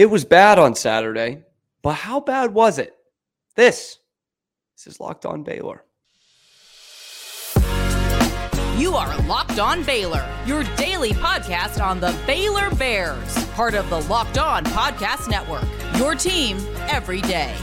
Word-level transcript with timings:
It 0.00 0.08
was 0.08 0.24
bad 0.24 0.58
on 0.58 0.74
Saturday, 0.76 1.42
but 1.82 1.92
how 1.92 2.20
bad 2.20 2.54
was 2.54 2.78
it? 2.78 2.96
This, 3.54 3.98
this 4.74 4.94
is 4.94 4.98
Locked 4.98 5.26
On 5.26 5.42
Baylor. 5.42 5.84
You 8.78 8.94
are 8.94 9.14
Locked 9.26 9.58
On 9.58 9.82
Baylor, 9.82 10.26
your 10.46 10.64
daily 10.78 11.10
podcast 11.10 11.84
on 11.84 12.00
the 12.00 12.18
Baylor 12.26 12.74
Bears, 12.76 13.44
part 13.48 13.74
of 13.74 13.90
the 13.90 14.00
Locked 14.04 14.38
On 14.38 14.64
Podcast 14.64 15.28
Network. 15.28 15.68
Your 15.98 16.14
team 16.14 16.56
every 16.88 17.20
day. 17.20 17.54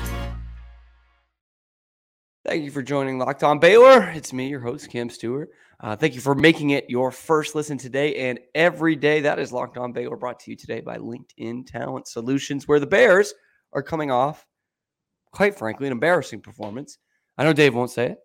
Thank 2.46 2.64
you 2.64 2.70
for 2.70 2.84
joining 2.84 3.18
Locked 3.18 3.44
On 3.44 3.58
Baylor. 3.58 4.12
It's 4.12 4.32
me, 4.32 4.48
your 4.48 4.60
host, 4.60 4.92
Cam 4.92 5.10
Stewart. 5.10 5.50
Uh, 5.80 5.96
thank 5.96 6.16
you 6.16 6.22
for 6.22 6.34
making 6.34 6.72
it 6.72 6.90
your 6.90 7.12
first 7.12 7.54
listen 7.54 7.78
today 7.78 8.30
and 8.30 8.40
every 8.56 8.96
day. 8.96 9.22
That 9.22 9.38
is 9.38 9.52
Locked 9.52 9.78
On 9.78 9.92
Baylor, 9.92 10.18
brought 10.18 10.40
to 10.40 10.50
you 10.50 10.58
today 10.58 10.82
by 10.82 10.98
LinkedIn 10.98 11.68
Talent 11.68 12.08
Solutions, 12.08 12.68
where 12.68 12.80
the 12.80 12.88
Bears 12.88 13.32
are 13.74 13.84
coming 13.84 14.10
off, 14.10 14.48
quite 15.32 15.56
frankly, 15.56 15.86
an 15.86 15.92
embarrassing 15.92 16.42
performance. 16.42 16.98
I 17.38 17.44
know 17.44 17.54
Dave 17.54 17.76
won't 17.76 17.92
say 17.92 18.08
it. 18.08 18.18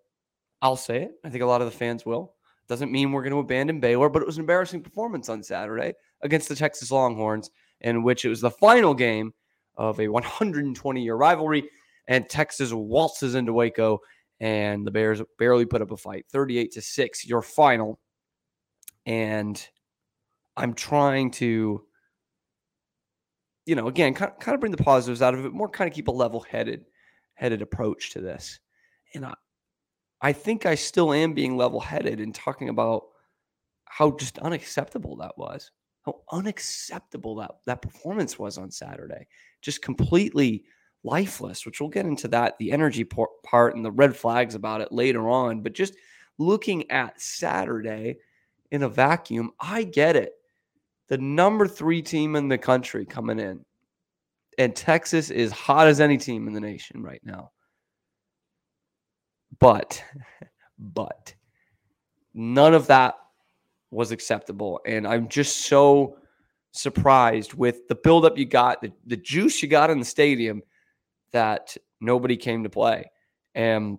I'll 0.62 0.76
say 0.76 1.02
it. 1.02 1.12
I 1.24 1.28
think 1.28 1.42
a 1.42 1.46
lot 1.46 1.60
of 1.60 1.66
the 1.66 1.76
fans 1.76 2.06
will. 2.06 2.32
Doesn't 2.68 2.90
mean 2.90 3.12
we're 3.12 3.22
going 3.22 3.34
to 3.34 3.40
abandon 3.40 3.80
Baylor, 3.80 4.08
but 4.08 4.22
it 4.22 4.26
was 4.26 4.38
an 4.38 4.42
embarrassing 4.42 4.82
performance 4.82 5.28
on 5.28 5.42
Saturday 5.42 5.92
against 6.22 6.48
the 6.48 6.56
Texas 6.56 6.90
Longhorns, 6.90 7.50
in 7.82 8.02
which 8.02 8.24
it 8.24 8.30
was 8.30 8.40
the 8.40 8.50
final 8.50 8.94
game 8.94 9.34
of 9.76 10.00
a 10.00 10.08
120 10.08 11.02
year 11.02 11.16
rivalry. 11.16 11.68
And 12.08 12.26
Texas 12.30 12.72
waltzes 12.72 13.34
into 13.34 13.52
Waco, 13.52 14.00
and 14.42 14.84
the 14.84 14.90
Bears 14.90 15.22
barely 15.38 15.64
put 15.64 15.82
up 15.82 15.92
a 15.92 15.96
fight 15.96 16.26
38 16.32 16.72
to 16.72 16.82
6, 16.82 17.26
your 17.26 17.42
final. 17.42 18.00
And 19.06 19.64
I'm 20.56 20.74
trying 20.74 21.30
to, 21.32 21.84
you 23.64 23.74
know, 23.76 23.86
again, 23.86 24.14
kind 24.14 24.32
of, 24.44 24.60
bring 24.60 24.72
the 24.72 24.82
positives 24.82 25.22
out 25.22 25.34
of 25.34 25.44
it, 25.44 25.52
more 25.52 25.68
kind 25.68 25.88
of 25.88 25.94
keep 25.94 26.08
a 26.08 26.12
level 26.12 26.40
headed 26.40 26.86
headed 27.34 27.62
approach 27.62 28.10
to 28.10 28.20
this. 28.20 28.58
And 29.14 29.24
I, 29.24 29.34
I 30.20 30.32
think 30.32 30.66
I 30.66 30.74
still 30.74 31.12
am 31.12 31.34
being 31.34 31.56
level 31.56 31.78
headed 31.78 32.18
in 32.18 32.32
talking 32.32 32.68
about 32.68 33.04
how 33.84 34.10
just 34.10 34.40
unacceptable 34.40 35.16
that 35.18 35.38
was. 35.38 35.70
How 36.04 36.20
unacceptable 36.32 37.36
that 37.36 37.52
that 37.66 37.80
performance 37.80 38.40
was 38.40 38.58
on 38.58 38.72
Saturday. 38.72 39.28
Just 39.60 39.82
completely 39.82 40.64
lifeless, 41.04 41.66
which 41.66 41.80
we'll 41.80 41.90
get 41.90 42.06
into 42.06 42.28
that, 42.28 42.58
the 42.58 42.72
energy 42.72 43.04
part 43.04 43.76
and 43.76 43.84
the 43.84 43.90
red 43.90 44.16
flags 44.16 44.54
about 44.54 44.80
it 44.80 44.92
later 44.92 45.28
on. 45.28 45.60
But 45.60 45.74
just 45.74 45.94
looking 46.38 46.90
at 46.90 47.20
Saturday 47.20 48.18
in 48.70 48.82
a 48.82 48.88
vacuum, 48.88 49.50
I 49.60 49.84
get 49.84 50.16
it. 50.16 50.34
The 51.08 51.18
number 51.18 51.66
three 51.66 52.02
team 52.02 52.36
in 52.36 52.48
the 52.48 52.58
country 52.58 53.04
coming 53.04 53.38
in, 53.38 53.64
and 54.58 54.74
Texas 54.74 55.30
is 55.30 55.52
hot 55.52 55.86
as 55.86 56.00
any 56.00 56.16
team 56.16 56.46
in 56.46 56.54
the 56.54 56.60
nation 56.60 57.02
right 57.02 57.20
now. 57.24 57.50
But, 59.58 60.02
but 60.78 61.34
none 62.32 62.74
of 62.74 62.86
that 62.86 63.16
was 63.90 64.10
acceptable. 64.10 64.80
And 64.86 65.06
I'm 65.06 65.28
just 65.28 65.66
so 65.66 66.16
surprised 66.70 67.52
with 67.52 67.86
the 67.88 67.94
buildup 67.94 68.38
you 68.38 68.46
got, 68.46 68.80
the, 68.80 68.92
the 69.06 69.16
juice 69.16 69.62
you 69.62 69.68
got 69.68 69.90
in 69.90 69.98
the 69.98 70.04
stadium 70.04 70.62
that 71.32 71.76
nobody 72.00 72.36
came 72.36 72.62
to 72.62 72.70
play. 72.70 73.10
And 73.54 73.98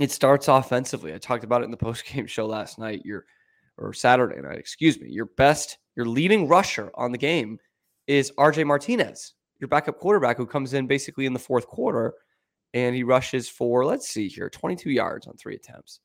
it 0.00 0.10
starts 0.10 0.48
offensively. 0.48 1.14
I 1.14 1.18
talked 1.18 1.44
about 1.44 1.62
it 1.62 1.66
in 1.66 1.70
the 1.70 1.76
post 1.88 2.04
game 2.06 2.26
show 2.26 2.46
last 2.46 2.78
night. 2.78 3.02
Your 3.04 3.24
or 3.78 3.92
Saturday 3.92 4.40
night, 4.40 4.58
excuse 4.58 4.98
me. 5.00 5.08
Your 5.10 5.26
best, 5.26 5.78
your 5.96 6.06
leading 6.06 6.48
rusher 6.48 6.90
on 6.94 7.12
the 7.12 7.18
game 7.18 7.58
is 8.06 8.32
RJ 8.38 8.66
Martinez, 8.66 9.34
your 9.58 9.68
backup 9.68 9.98
quarterback 9.98 10.36
who 10.36 10.46
comes 10.46 10.74
in 10.74 10.86
basically 10.86 11.26
in 11.26 11.32
the 11.32 11.38
fourth 11.38 11.66
quarter 11.66 12.14
and 12.74 12.94
he 12.94 13.02
rushes 13.02 13.48
for, 13.48 13.84
let's 13.84 14.08
see 14.08 14.28
here, 14.28 14.50
22 14.50 14.90
yards 14.90 15.26
on 15.26 15.36
three 15.36 15.56
attempts. 15.56 16.00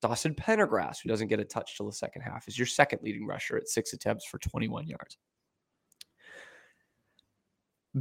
Dawson 0.00 0.34
Pendergrass, 0.34 0.98
who 1.02 1.08
doesn't 1.08 1.28
get 1.28 1.40
a 1.40 1.44
touch 1.44 1.76
till 1.76 1.86
the 1.86 1.92
second 1.92 2.22
half, 2.22 2.46
is 2.46 2.58
your 2.58 2.66
second 2.66 3.00
leading 3.02 3.26
rusher 3.26 3.56
at 3.56 3.68
six 3.68 3.92
attempts 3.92 4.24
for 4.24 4.38
21 4.38 4.86
yards. 4.86 5.18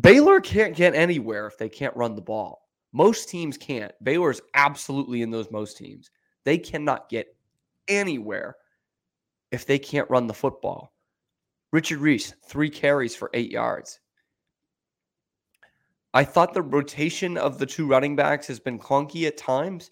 Baylor 0.01 0.39
can't 0.39 0.75
get 0.75 0.95
anywhere 0.95 1.47
if 1.47 1.57
they 1.57 1.69
can't 1.69 1.95
run 1.95 2.15
the 2.15 2.21
ball. 2.21 2.67
Most 2.93 3.29
teams 3.29 3.57
can't. 3.57 3.91
Baylor 4.03 4.31
is 4.31 4.41
absolutely 4.53 5.21
in 5.21 5.31
those 5.31 5.51
most 5.51 5.77
teams. 5.77 6.09
They 6.45 6.57
cannot 6.57 7.09
get 7.09 7.35
anywhere 7.87 8.57
if 9.51 9.65
they 9.65 9.79
can't 9.79 10.09
run 10.09 10.27
the 10.27 10.33
football. 10.33 10.93
Richard 11.71 11.99
Reese, 11.99 12.33
three 12.45 12.69
carries 12.69 13.15
for 13.15 13.29
eight 13.33 13.51
yards. 13.51 13.99
I 16.13 16.23
thought 16.23 16.53
the 16.53 16.61
rotation 16.61 17.37
of 17.37 17.57
the 17.57 17.65
two 17.65 17.87
running 17.87 18.15
backs 18.15 18.47
has 18.47 18.59
been 18.59 18.79
clunky 18.79 19.27
at 19.27 19.37
times, 19.37 19.91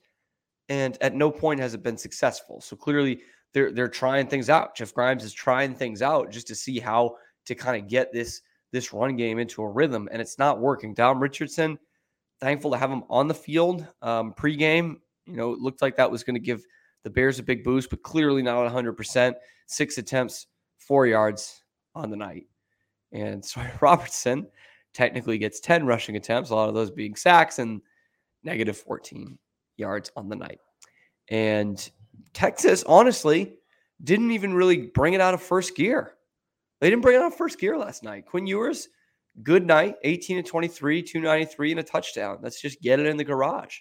and 0.69 0.97
at 1.01 1.13
no 1.13 1.29
point 1.29 1.59
has 1.59 1.73
it 1.73 1.83
been 1.83 1.97
successful. 1.97 2.61
So 2.61 2.75
clearly, 2.75 3.21
they're 3.53 3.71
they're 3.71 3.87
trying 3.87 4.27
things 4.27 4.49
out. 4.49 4.75
Jeff 4.75 4.93
Grimes 4.93 5.23
is 5.23 5.33
trying 5.33 5.75
things 5.75 6.01
out 6.01 6.31
just 6.31 6.47
to 6.47 6.55
see 6.55 6.79
how 6.79 7.17
to 7.45 7.55
kind 7.55 7.81
of 7.81 7.89
get 7.89 8.11
this 8.11 8.41
this 8.75 8.91
run 8.91 9.15
game 9.15 9.39
into 9.39 9.63
a 9.63 9.69
rhythm, 9.69 10.09
and 10.11 10.21
it's 10.21 10.37
not 10.37 10.59
working. 10.59 10.93
Dom 10.93 11.19
Richardson, 11.19 11.79
thankful 12.41 12.71
to 12.71 12.77
have 12.77 12.91
him 12.91 13.03
on 13.09 13.27
the 13.29 13.33
field 13.33 13.87
um, 14.01 14.33
pregame. 14.33 14.97
You 15.25 15.37
know, 15.37 15.53
it 15.53 15.59
looked 15.59 15.81
like 15.81 15.95
that 15.95 16.11
was 16.11 16.23
going 16.23 16.35
to 16.35 16.41
give 16.41 16.65
the 17.03 17.09
Bears 17.09 17.39
a 17.39 17.43
big 17.43 17.63
boost, 17.63 17.89
but 17.89 18.03
clearly 18.03 18.43
not 18.43 18.69
100%. 18.69 19.35
Six 19.67 19.97
attempts, 19.97 20.47
four 20.77 21.07
yards 21.07 21.63
on 21.95 22.09
the 22.09 22.17
night. 22.17 22.47
And 23.13 23.43
Sawyer 23.43 23.77
Robertson 23.81 24.45
technically 24.93 25.37
gets 25.37 25.61
10 25.61 25.85
rushing 25.85 26.17
attempts, 26.17 26.49
a 26.49 26.55
lot 26.55 26.67
of 26.67 26.75
those 26.75 26.91
being 26.91 27.15
sacks, 27.15 27.59
and 27.59 27.81
negative 28.43 28.77
14 28.77 29.37
yards 29.77 30.11
on 30.17 30.27
the 30.27 30.35
night. 30.35 30.59
And 31.29 31.89
Texas, 32.33 32.83
honestly, 32.83 33.55
didn't 34.03 34.31
even 34.31 34.53
really 34.53 34.87
bring 34.87 35.13
it 35.13 35.21
out 35.21 35.33
of 35.33 35.41
first 35.41 35.75
gear. 35.77 36.15
They 36.81 36.89
didn't 36.89 37.01
bring 37.01 37.15
it 37.15 37.21
out 37.21 37.37
first 37.37 37.59
gear 37.59 37.77
last 37.77 38.03
night. 38.03 38.25
Quinn 38.25 38.47
Ewers, 38.47 38.89
good 39.43 39.65
night, 39.65 39.95
18 40.03 40.37
to 40.37 40.43
23, 40.43 41.01
293 41.01 41.71
and 41.71 41.79
a 41.79 41.83
touchdown. 41.83 42.39
Let's 42.41 42.61
just 42.61 42.81
get 42.81 42.99
it 42.99 43.05
in 43.05 43.17
the 43.17 43.23
garage. 43.23 43.77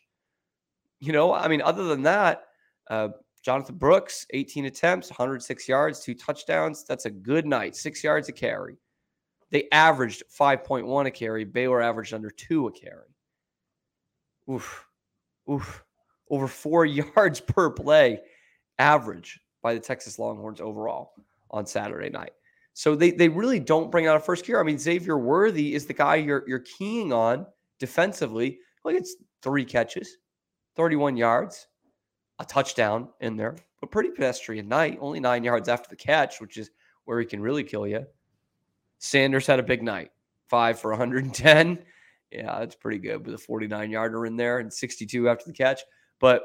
You 1.00 1.12
know, 1.12 1.34
I 1.34 1.48
mean, 1.48 1.60
other 1.60 1.84
than 1.84 2.02
that, 2.02 2.44
uh, 2.88 3.08
Jonathan 3.44 3.76
Brooks, 3.76 4.26
18 4.30 4.64
attempts, 4.64 5.10
106 5.10 5.68
yards, 5.68 6.00
two 6.00 6.14
touchdowns. 6.14 6.84
That's 6.84 7.04
a 7.04 7.10
good 7.10 7.46
night. 7.46 7.76
Six 7.76 8.02
yards 8.02 8.28
a 8.28 8.32
carry. 8.32 8.76
They 9.50 9.68
averaged 9.70 10.22
5.1 10.36 11.06
a 11.06 11.10
carry. 11.10 11.44
Baylor 11.44 11.82
averaged 11.82 12.14
under 12.14 12.30
two 12.30 12.68
a 12.68 12.72
carry. 12.72 13.14
Oof. 14.50 14.86
Oof. 15.50 15.84
Over 16.30 16.48
four 16.48 16.86
yards 17.16 17.40
per 17.40 17.70
play 17.70 18.20
average 18.78 19.40
by 19.62 19.74
the 19.74 19.80
Texas 19.80 20.18
Longhorns 20.18 20.60
overall 20.60 21.12
on 21.50 21.66
Saturday 21.66 22.08
night. 22.08 22.32
So 22.74 22.96
they 22.96 23.12
they 23.12 23.28
really 23.28 23.60
don't 23.60 23.90
bring 23.90 24.08
out 24.08 24.16
a 24.16 24.20
first 24.20 24.44
gear. 24.44 24.60
I 24.60 24.64
mean, 24.64 24.78
Xavier 24.78 25.16
Worthy 25.16 25.74
is 25.74 25.86
the 25.86 25.94
guy 25.94 26.16
you're 26.16 26.44
you're 26.46 26.64
keying 26.78 27.12
on 27.12 27.46
defensively. 27.78 28.58
Like 28.84 28.96
it's 28.96 29.16
three 29.42 29.64
catches, 29.64 30.18
31 30.76 31.16
yards, 31.16 31.68
a 32.40 32.44
touchdown 32.44 33.08
in 33.20 33.36
there, 33.36 33.56
but 33.80 33.92
pretty 33.92 34.10
pedestrian 34.10 34.68
night. 34.68 34.98
Only 35.00 35.20
nine 35.20 35.44
yards 35.44 35.68
after 35.68 35.88
the 35.88 35.96
catch, 35.96 36.40
which 36.40 36.56
is 36.56 36.70
where 37.04 37.20
he 37.20 37.26
can 37.26 37.40
really 37.40 37.62
kill 37.62 37.86
you. 37.86 38.04
Sanders 38.98 39.46
had 39.46 39.60
a 39.60 39.62
big 39.62 39.82
night, 39.82 40.10
five 40.48 40.78
for 40.78 40.90
110. 40.90 41.78
Yeah, 42.32 42.58
that's 42.58 42.74
pretty 42.74 42.98
good 42.98 43.24
with 43.24 43.34
a 43.36 43.38
49 43.38 43.90
yarder 43.90 44.26
in 44.26 44.34
there 44.34 44.58
and 44.58 44.72
62 44.72 45.28
after 45.28 45.44
the 45.46 45.52
catch. 45.52 45.82
But 46.18 46.42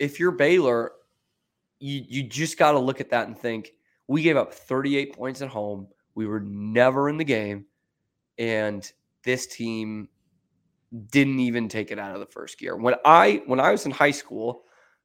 if 0.00 0.18
you're 0.18 0.32
Baylor, 0.32 0.92
you 1.78 2.02
you 2.08 2.22
just 2.24 2.58
got 2.58 2.72
to 2.72 2.78
look 2.80 3.00
at 3.00 3.10
that 3.10 3.28
and 3.28 3.38
think 3.38 3.70
we 4.08 4.22
gave 4.22 4.36
up 4.36 4.52
38 4.52 5.14
points 5.14 5.42
at 5.42 5.48
home. 5.48 5.88
We 6.14 6.26
were 6.26 6.40
never 6.40 7.08
in 7.08 7.16
the 7.16 7.24
game. 7.24 7.66
And 8.38 8.90
this 9.24 9.46
team 9.46 10.08
didn't 11.10 11.40
even 11.40 11.68
take 11.68 11.90
it 11.90 11.98
out 11.98 12.14
of 12.14 12.20
the 12.20 12.26
first 12.26 12.58
gear. 12.58 12.76
When 12.76 12.94
I 13.04 13.42
when 13.46 13.60
I 13.60 13.70
was 13.70 13.86
in 13.86 13.92
high 13.92 14.10
school, 14.10 14.62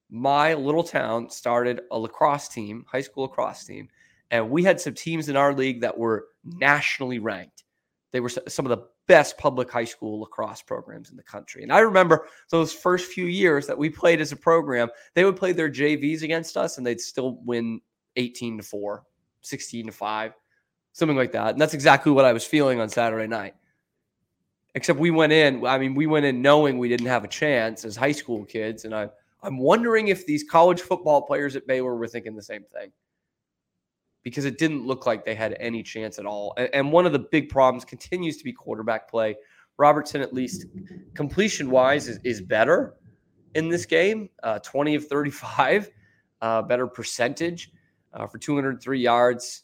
my 0.09 0.53
little 0.53 0.83
town 0.83 1.29
started 1.29 1.81
a 1.91 1.97
lacrosse 1.97 2.47
team, 2.47 2.85
high 2.91 3.01
school 3.01 3.23
lacrosse 3.23 3.65
team, 3.65 3.87
and 4.31 4.49
we 4.49 4.63
had 4.63 4.79
some 4.79 4.93
teams 4.93 5.29
in 5.29 5.35
our 5.35 5.53
league 5.53 5.81
that 5.81 5.97
were 5.97 6.27
nationally 6.43 7.19
ranked. 7.19 7.63
They 8.11 8.19
were 8.19 8.29
some 8.29 8.65
of 8.65 8.69
the 8.69 8.85
best 9.07 9.37
public 9.37 9.71
high 9.71 9.85
school 9.85 10.21
lacrosse 10.21 10.61
programs 10.61 11.09
in 11.09 11.17
the 11.17 11.23
country. 11.23 11.63
And 11.63 11.71
I 11.73 11.79
remember 11.79 12.27
those 12.51 12.71
first 12.71 13.11
few 13.11 13.25
years 13.25 13.65
that 13.67 13.77
we 13.77 13.89
played 13.89 14.21
as 14.21 14.31
a 14.31 14.35
program, 14.35 14.89
they 15.15 15.25
would 15.25 15.35
play 15.35 15.51
their 15.51 15.69
JVs 15.69 16.21
against 16.21 16.57
us 16.57 16.77
and 16.77 16.85
they'd 16.85 17.01
still 17.01 17.39
win 17.43 17.81
18 18.15 18.57
to 18.57 18.63
4, 18.63 19.03
16 19.41 19.85
to 19.87 19.91
5, 19.91 20.33
something 20.93 21.17
like 21.17 21.31
that. 21.33 21.51
And 21.51 21.61
that's 21.61 21.73
exactly 21.73 22.11
what 22.11 22.25
I 22.25 22.33
was 22.33 22.45
feeling 22.45 22.79
on 22.79 22.89
Saturday 22.89 23.27
night. 23.27 23.55
Except 24.75 24.99
we 24.99 25.11
went 25.11 25.33
in, 25.33 25.65
I 25.65 25.77
mean, 25.77 25.95
we 25.95 26.07
went 26.07 26.25
in 26.25 26.41
knowing 26.41 26.77
we 26.77 26.89
didn't 26.89 27.07
have 27.07 27.23
a 27.23 27.27
chance 27.27 27.85
as 27.85 27.95
high 27.95 28.11
school 28.11 28.45
kids. 28.45 28.85
And 28.85 28.93
I, 28.93 29.09
I'm 29.41 29.57
wondering 29.57 30.09
if 30.09 30.25
these 30.25 30.43
college 30.43 30.81
football 30.81 31.21
players 31.21 31.55
at 31.55 31.65
Baylor 31.65 31.95
were 31.95 32.07
thinking 32.07 32.35
the 32.35 32.43
same 32.43 32.63
thing. 32.73 32.91
because 34.23 34.45
it 34.45 34.57
didn't 34.57 34.85
look 34.85 35.05
like 35.05 35.25
they 35.25 35.35
had 35.35 35.55
any 35.59 35.81
chance 35.81 36.19
at 36.19 36.25
all. 36.25 36.53
And, 36.73 36.91
one 36.91 37.05
of 37.05 37.13
the 37.13 37.19
big 37.19 37.49
problems 37.49 37.85
continues 37.85 38.37
to 38.37 38.43
be 38.43 38.51
quarterback 38.51 39.09
play. 39.09 39.35
Robertson, 39.77 40.21
at 40.21 40.33
least 40.33 40.65
completion 41.15 41.71
wise, 41.71 42.07
is, 42.07 42.19
is 42.23 42.41
better 42.41 42.95
in 43.55 43.69
this 43.69 43.85
game 43.85 44.29
uh, 44.43 44.59
20 44.59 44.95
of 44.95 45.07
35, 45.07 45.89
uh, 46.41 46.61
better 46.61 46.85
percentage 46.85 47.71
uh, 48.13 48.27
for 48.27 48.37
203 48.37 48.99
yards, 48.99 49.63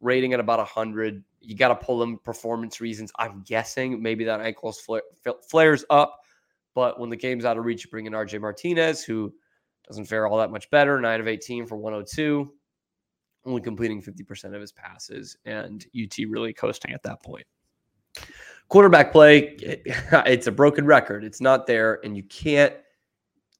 rating 0.00 0.32
at 0.32 0.40
about 0.40 0.58
100. 0.58 1.22
You 1.40 1.56
got 1.56 1.68
to 1.68 1.74
pull 1.74 1.98
them 1.98 2.18
performance 2.18 2.80
reasons. 2.80 3.12
I'm 3.18 3.42
guessing 3.46 4.02
maybe 4.02 4.24
that 4.24 4.40
ankle 4.40 4.74
flares 5.48 5.84
up, 5.90 6.20
but 6.74 7.00
when 7.00 7.10
the 7.10 7.16
game's 7.16 7.44
out 7.44 7.56
of 7.56 7.64
reach, 7.64 7.84
you 7.84 7.90
bring 7.90 8.06
in 8.06 8.12
RJ 8.12 8.40
Martinez, 8.40 9.02
who 9.02 9.32
doesn't 9.88 10.04
fare 10.04 10.26
all 10.26 10.38
that 10.38 10.50
much 10.50 10.70
better 10.70 11.00
9 11.00 11.20
of 11.20 11.28
18 11.28 11.66
for 11.66 11.76
102 11.76 12.52
only 13.44 13.60
completing 13.60 14.02
50% 14.02 14.54
of 14.54 14.60
his 14.60 14.72
passes, 14.72 15.36
and 15.44 15.86
UT 15.96 16.16
really 16.28 16.52
coasting 16.52 16.92
at 16.92 17.02
that 17.04 17.22
point. 17.22 17.46
Quarterback 18.68 19.12
play, 19.12 19.56
it's 19.62 20.46
a 20.46 20.52
broken 20.52 20.86
record. 20.86 21.24
It's 21.24 21.40
not 21.40 21.66
there, 21.66 22.00
and 22.04 22.16
you 22.16 22.22
can't 22.24 22.74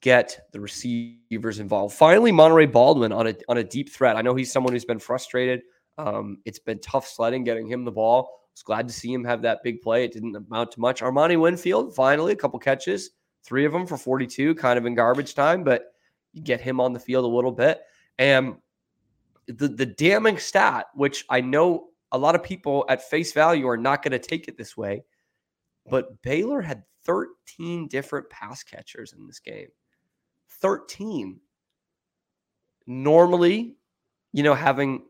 get 0.00 0.48
the 0.52 0.60
receivers 0.60 1.58
involved. 1.58 1.94
Finally, 1.94 2.32
Monaray 2.32 2.70
Baldwin 2.70 3.12
on 3.12 3.28
a 3.28 3.34
on 3.48 3.58
a 3.58 3.64
deep 3.64 3.90
threat. 3.90 4.16
I 4.16 4.22
know 4.22 4.34
he's 4.34 4.52
someone 4.52 4.72
who's 4.72 4.84
been 4.84 4.98
frustrated. 4.98 5.62
Um, 5.98 6.38
it's 6.44 6.58
been 6.58 6.78
tough 6.80 7.06
sledding 7.06 7.44
getting 7.44 7.66
him 7.66 7.84
the 7.84 7.92
ball. 7.92 8.30
I 8.32 8.52
was 8.54 8.62
glad 8.62 8.88
to 8.88 8.94
see 8.94 9.12
him 9.12 9.24
have 9.24 9.42
that 9.42 9.62
big 9.62 9.82
play. 9.82 10.04
It 10.04 10.12
didn't 10.12 10.34
amount 10.34 10.72
to 10.72 10.80
much. 10.80 11.02
Armani 11.02 11.38
Winfield, 11.38 11.94
finally, 11.94 12.32
a 12.32 12.36
couple 12.36 12.58
catches, 12.58 13.10
three 13.44 13.64
of 13.64 13.72
them 13.72 13.86
for 13.86 13.96
42, 13.96 14.54
kind 14.54 14.78
of 14.78 14.86
in 14.86 14.94
garbage 14.94 15.34
time, 15.34 15.62
but 15.62 15.92
you 16.32 16.42
get 16.42 16.60
him 16.60 16.80
on 16.80 16.92
the 16.92 17.00
field 17.00 17.24
a 17.24 17.28
little 17.28 17.52
bit. 17.52 17.80
And 18.18 18.56
the, 19.46 19.68
the 19.68 19.86
damning 19.86 20.38
stat, 20.38 20.86
which 20.94 21.24
I 21.28 21.40
know 21.40 21.88
a 22.12 22.18
lot 22.18 22.34
of 22.34 22.42
people 22.42 22.84
at 22.88 23.08
face 23.08 23.32
value 23.32 23.68
are 23.68 23.76
not 23.76 24.02
going 24.02 24.12
to 24.12 24.18
take 24.18 24.48
it 24.48 24.56
this 24.56 24.76
way, 24.76 25.04
but 25.88 26.20
Baylor 26.22 26.60
had 26.60 26.82
13 27.04 27.88
different 27.88 28.28
pass 28.30 28.62
catchers 28.62 29.12
in 29.12 29.26
this 29.26 29.38
game. 29.38 29.68
13. 30.60 31.40
Normally, 32.86 33.76
you 34.32 34.42
know, 34.42 34.54
having 34.54 35.04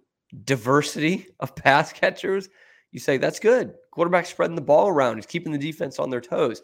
diversity 0.45 1.27
of 1.41 1.55
pass 1.57 1.93
catchers, 1.93 2.49
you 2.93 3.01
say 3.01 3.17
that's 3.17 3.41
good. 3.41 3.75
Quarterback 3.93 4.27
spreading 4.27 4.57
the 4.57 4.63
ball 4.63 4.89
around, 4.89 5.17
he's 5.17 5.27
keeping 5.27 5.53
the 5.53 5.59
defense 5.59 5.99
on 5.99 6.11
their 6.11 6.21
toes. 6.21 6.63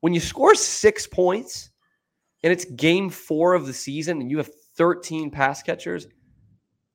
When 0.00 0.12
you 0.12 0.20
score 0.20 0.54
six 0.54 1.06
points 1.06 1.70
and 2.42 2.52
it's 2.52 2.66
game 2.66 3.08
four 3.08 3.54
of 3.54 3.66
the 3.66 3.72
season 3.72 4.20
and 4.20 4.30
you 4.30 4.36
have 4.38 4.50
13 4.76 5.30
pass 5.30 5.62
catchers, 5.62 6.06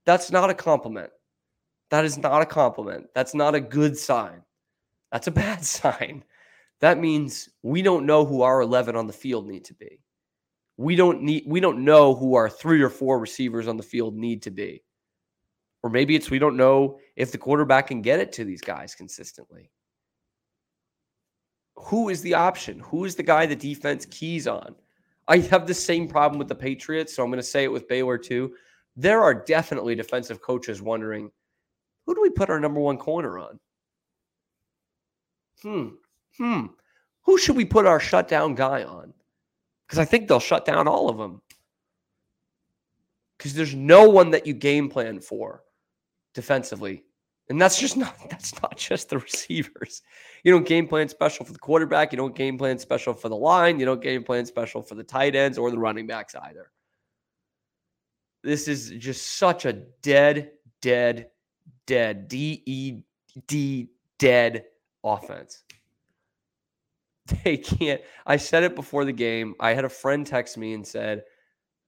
that's 0.05 0.31
not 0.31 0.49
a 0.49 0.53
compliment. 0.53 1.09
That 1.89 2.05
is 2.05 2.17
not 2.17 2.41
a 2.41 2.45
compliment. 2.45 3.07
That's 3.15 3.33
not 3.33 3.55
a 3.55 3.59
good 3.59 3.97
sign. 3.97 4.43
That's 5.11 5.27
a 5.27 5.31
bad 5.45 5.65
sign. 5.65 6.23
That 6.81 6.99
means 6.99 7.49
we 7.63 7.81
don't 7.81 8.05
know 8.05 8.25
who 8.25 8.41
our 8.41 8.61
11 8.61 8.95
on 8.95 9.07
the 9.07 9.13
field 9.13 9.47
need 9.47 9.65
to 9.65 9.73
be. 9.73 9.99
We 10.79 10.95
don't 10.95 11.21
need 11.21 11.43
we 11.45 11.59
don't 11.59 11.83
know 11.83 12.15
who 12.15 12.35
our 12.35 12.49
three 12.49 12.81
or 12.81 12.89
four 12.89 13.19
receivers 13.19 13.67
on 13.67 13.77
the 13.77 13.83
field 13.83 14.15
need 14.15 14.41
to 14.43 14.51
be. 14.51 14.83
Or 15.83 15.89
maybe 15.89 16.15
it's 16.15 16.29
we 16.29 16.39
don't 16.39 16.57
know 16.57 16.99
if 17.15 17.31
the 17.31 17.37
quarterback 17.37 17.87
can 17.87 18.01
get 18.01 18.19
it 18.19 18.31
to 18.33 18.45
these 18.45 18.61
guys 18.61 18.95
consistently. 18.95 19.69
Who 21.75 22.09
is 22.09 22.21
the 22.21 22.33
option? 22.33 22.79
Who 22.79 23.05
is 23.05 23.15
the 23.15 23.23
guy 23.23 23.45
the 23.45 23.55
defense 23.55 24.05
keys 24.05 24.47
on? 24.47 24.75
I 25.27 25.37
have 25.39 25.67
the 25.67 25.73
same 25.73 26.07
problem 26.07 26.39
with 26.39 26.47
the 26.47 26.55
Patriots, 26.55 27.13
so 27.15 27.23
I'm 27.23 27.29
going 27.29 27.37
to 27.37 27.43
say 27.43 27.63
it 27.63 27.71
with 27.71 27.87
Baylor 27.87 28.17
too 28.17 28.53
there 28.99 29.21
are 29.21 29.33
definitely 29.33 29.95
defensive 29.95 30.41
coaches 30.41 30.81
wondering 30.81 31.31
who 32.05 32.15
do 32.15 32.21
we 32.21 32.29
put 32.29 32.49
our 32.49 32.59
number 32.59 32.81
one 32.81 32.97
corner 32.97 33.39
on? 33.39 33.59
Hmm. 35.61 35.87
Hmm. 36.37 36.65
Who 37.21 37.37
should 37.37 37.55
we 37.55 37.63
put 37.65 37.85
our 37.85 37.99
shutdown 37.99 38.55
guy 38.55 38.83
on? 38.83 39.13
Because 39.89 39.97
I 39.99 40.05
think 40.05 40.27
they'll 40.27 40.39
shut 40.39 40.65
down 40.65 40.87
all 40.87 41.09
of 41.09 41.17
them. 41.17 41.41
Because 43.37 43.55
there's 43.55 43.73
no 43.73 44.07
one 44.07 44.29
that 44.29 44.45
you 44.45 44.53
game 44.53 44.87
plan 44.87 45.19
for 45.19 45.63
defensively. 46.35 47.03
And 47.49 47.59
that's 47.59 47.79
just 47.79 47.97
not 47.97 48.15
that's 48.29 48.53
not 48.61 48.77
just 48.77 49.09
the 49.09 49.17
receivers. 49.17 50.03
You 50.43 50.51
don't 50.51 50.67
game 50.67 50.87
plan 50.87 51.09
special 51.09 51.43
for 51.43 51.53
the 51.53 51.59
quarterback. 51.59 52.11
You 52.11 52.17
don't 52.17 52.35
game 52.35 52.55
plan 52.55 52.77
special 52.77 53.15
for 53.15 53.29
the 53.29 53.35
line. 53.35 53.79
You 53.79 53.87
don't 53.87 54.01
game 54.01 54.23
plan 54.23 54.45
special 54.45 54.83
for 54.83 54.93
the 54.93 55.03
tight 55.03 55.35
ends 55.35 55.57
or 55.57 55.71
the 55.71 55.79
running 55.79 56.05
backs 56.05 56.35
either. 56.35 56.69
This 58.43 58.67
is 58.67 58.91
just 58.91 59.37
such 59.37 59.65
a 59.65 59.73
dead, 59.73 60.51
dead, 60.81 61.29
dead, 61.87 62.27
D 62.27 62.61
E 62.67 63.01
D 63.47 63.89
dead 64.19 64.65
offense. 65.03 65.63
They 67.43 67.57
can't. 67.57 68.01
I 68.25 68.37
said 68.37 68.63
it 68.63 68.75
before 68.75 69.05
the 69.05 69.13
game. 69.13 69.55
I 69.59 69.73
had 69.73 69.85
a 69.85 69.89
friend 69.89 70.25
text 70.25 70.57
me 70.57 70.73
and 70.73 70.85
said, 70.85 71.23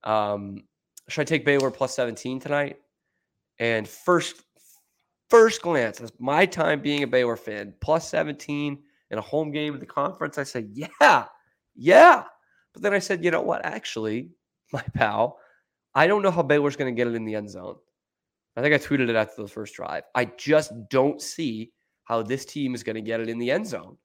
um, 0.04 0.64
"Should 1.08 1.22
I 1.22 1.24
take 1.24 1.44
Baylor 1.44 1.70
plus 1.70 1.94
17 1.94 2.40
tonight?" 2.40 2.76
And 3.58 3.88
first, 3.88 4.42
first 5.30 5.62
glance, 5.62 6.00
as 6.00 6.12
my 6.18 6.46
time 6.46 6.80
being 6.80 7.02
a 7.02 7.06
Baylor 7.06 7.36
fan, 7.36 7.74
plus 7.80 8.08
17 8.08 8.82
in 9.10 9.18
a 9.18 9.20
home 9.20 9.50
game 9.50 9.74
in 9.74 9.80
the 9.80 9.86
conference, 9.86 10.38
I 10.38 10.44
said, 10.44 10.70
"Yeah, 10.72 11.26
yeah." 11.74 12.24
But 12.72 12.82
then 12.82 12.94
I 12.94 12.98
said, 12.98 13.24
"You 13.24 13.30
know 13.30 13.42
what? 13.42 13.64
Actually, 13.64 14.30
my 14.72 14.82
pal, 14.94 15.38
I 15.94 16.06
don't 16.06 16.22
know 16.22 16.30
how 16.30 16.42
Baylor's 16.42 16.76
going 16.76 16.94
to 16.94 16.96
get 16.98 17.08
it 17.08 17.14
in 17.14 17.24
the 17.24 17.34
end 17.34 17.50
zone. 17.50 17.76
I 18.56 18.62
think 18.62 18.74
I 18.74 18.78
tweeted 18.78 19.08
it 19.08 19.16
after 19.16 19.42
the 19.42 19.48
first 19.48 19.74
drive. 19.74 20.04
I 20.14 20.26
just 20.26 20.72
don't 20.90 21.20
see 21.20 21.72
how 22.04 22.22
this 22.22 22.44
team 22.44 22.74
is 22.74 22.82
going 22.82 22.96
to 22.96 23.02
get 23.02 23.20
it 23.20 23.28
in 23.28 23.38
the 23.38 23.50
end 23.50 23.66
zone. 23.66 23.96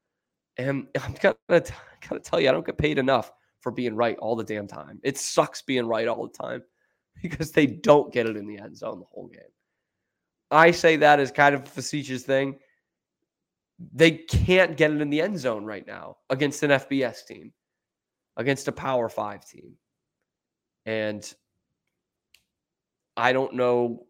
And 0.57 0.87
I'm 1.01 1.13
to 1.15 1.35
gotta 1.47 2.19
tell 2.23 2.39
you, 2.39 2.49
I 2.49 2.51
don't 2.51 2.65
get 2.65 2.77
paid 2.77 2.97
enough 2.97 3.31
for 3.61 3.71
being 3.71 3.95
right 3.95 4.17
all 4.19 4.35
the 4.35 4.43
damn 4.43 4.67
time. 4.67 4.99
It 5.03 5.17
sucks 5.17 5.61
being 5.61 5.87
right 5.87 6.07
all 6.07 6.27
the 6.27 6.37
time 6.37 6.63
because 7.21 7.51
they 7.51 7.65
don't 7.65 8.13
get 8.13 8.27
it 8.27 8.37
in 8.37 8.47
the 8.47 8.57
end 8.57 8.77
zone 8.77 8.99
the 8.99 9.05
whole 9.05 9.27
game. 9.27 9.41
I 10.49 10.71
say 10.71 10.95
that 10.97 11.19
as 11.19 11.31
kind 11.31 11.55
of 11.55 11.63
a 11.63 11.65
facetious 11.65 12.23
thing. 12.23 12.59
They 13.93 14.11
can't 14.11 14.77
get 14.77 14.91
it 14.91 15.01
in 15.01 15.09
the 15.09 15.21
end 15.21 15.37
zone 15.37 15.65
right 15.65 15.85
now 15.85 16.17
against 16.29 16.63
an 16.63 16.71
FBS 16.71 17.25
team, 17.25 17.51
against 18.37 18.67
a 18.67 18.71
Power 18.71 19.09
Five 19.09 19.45
team. 19.45 19.73
And 20.85 21.31
I 23.17 23.33
don't 23.33 23.53
know 23.53 24.06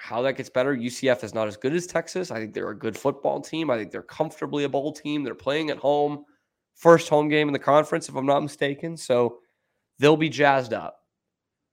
how 0.00 0.22
that 0.22 0.32
gets 0.32 0.48
better. 0.48 0.74
UCF 0.74 1.22
is 1.22 1.34
not 1.34 1.46
as 1.46 1.58
good 1.58 1.74
as 1.74 1.86
Texas. 1.86 2.30
I 2.30 2.38
think 2.38 2.54
they're 2.54 2.70
a 2.70 2.78
good 2.78 2.96
football 2.96 3.38
team. 3.38 3.68
I 3.68 3.76
think 3.76 3.90
they're 3.90 4.02
comfortably 4.02 4.64
a 4.64 4.68
bowl 4.68 4.92
team. 4.92 5.22
They're 5.22 5.34
playing 5.34 5.68
at 5.68 5.76
home, 5.76 6.24
first 6.74 7.10
home 7.10 7.28
game 7.28 7.48
in 7.48 7.52
the 7.52 7.58
conference, 7.58 8.08
if 8.08 8.16
I'm 8.16 8.24
not 8.24 8.40
mistaken. 8.40 8.96
So 8.96 9.40
they'll 9.98 10.16
be 10.16 10.30
jazzed 10.30 10.72
up. 10.72 11.00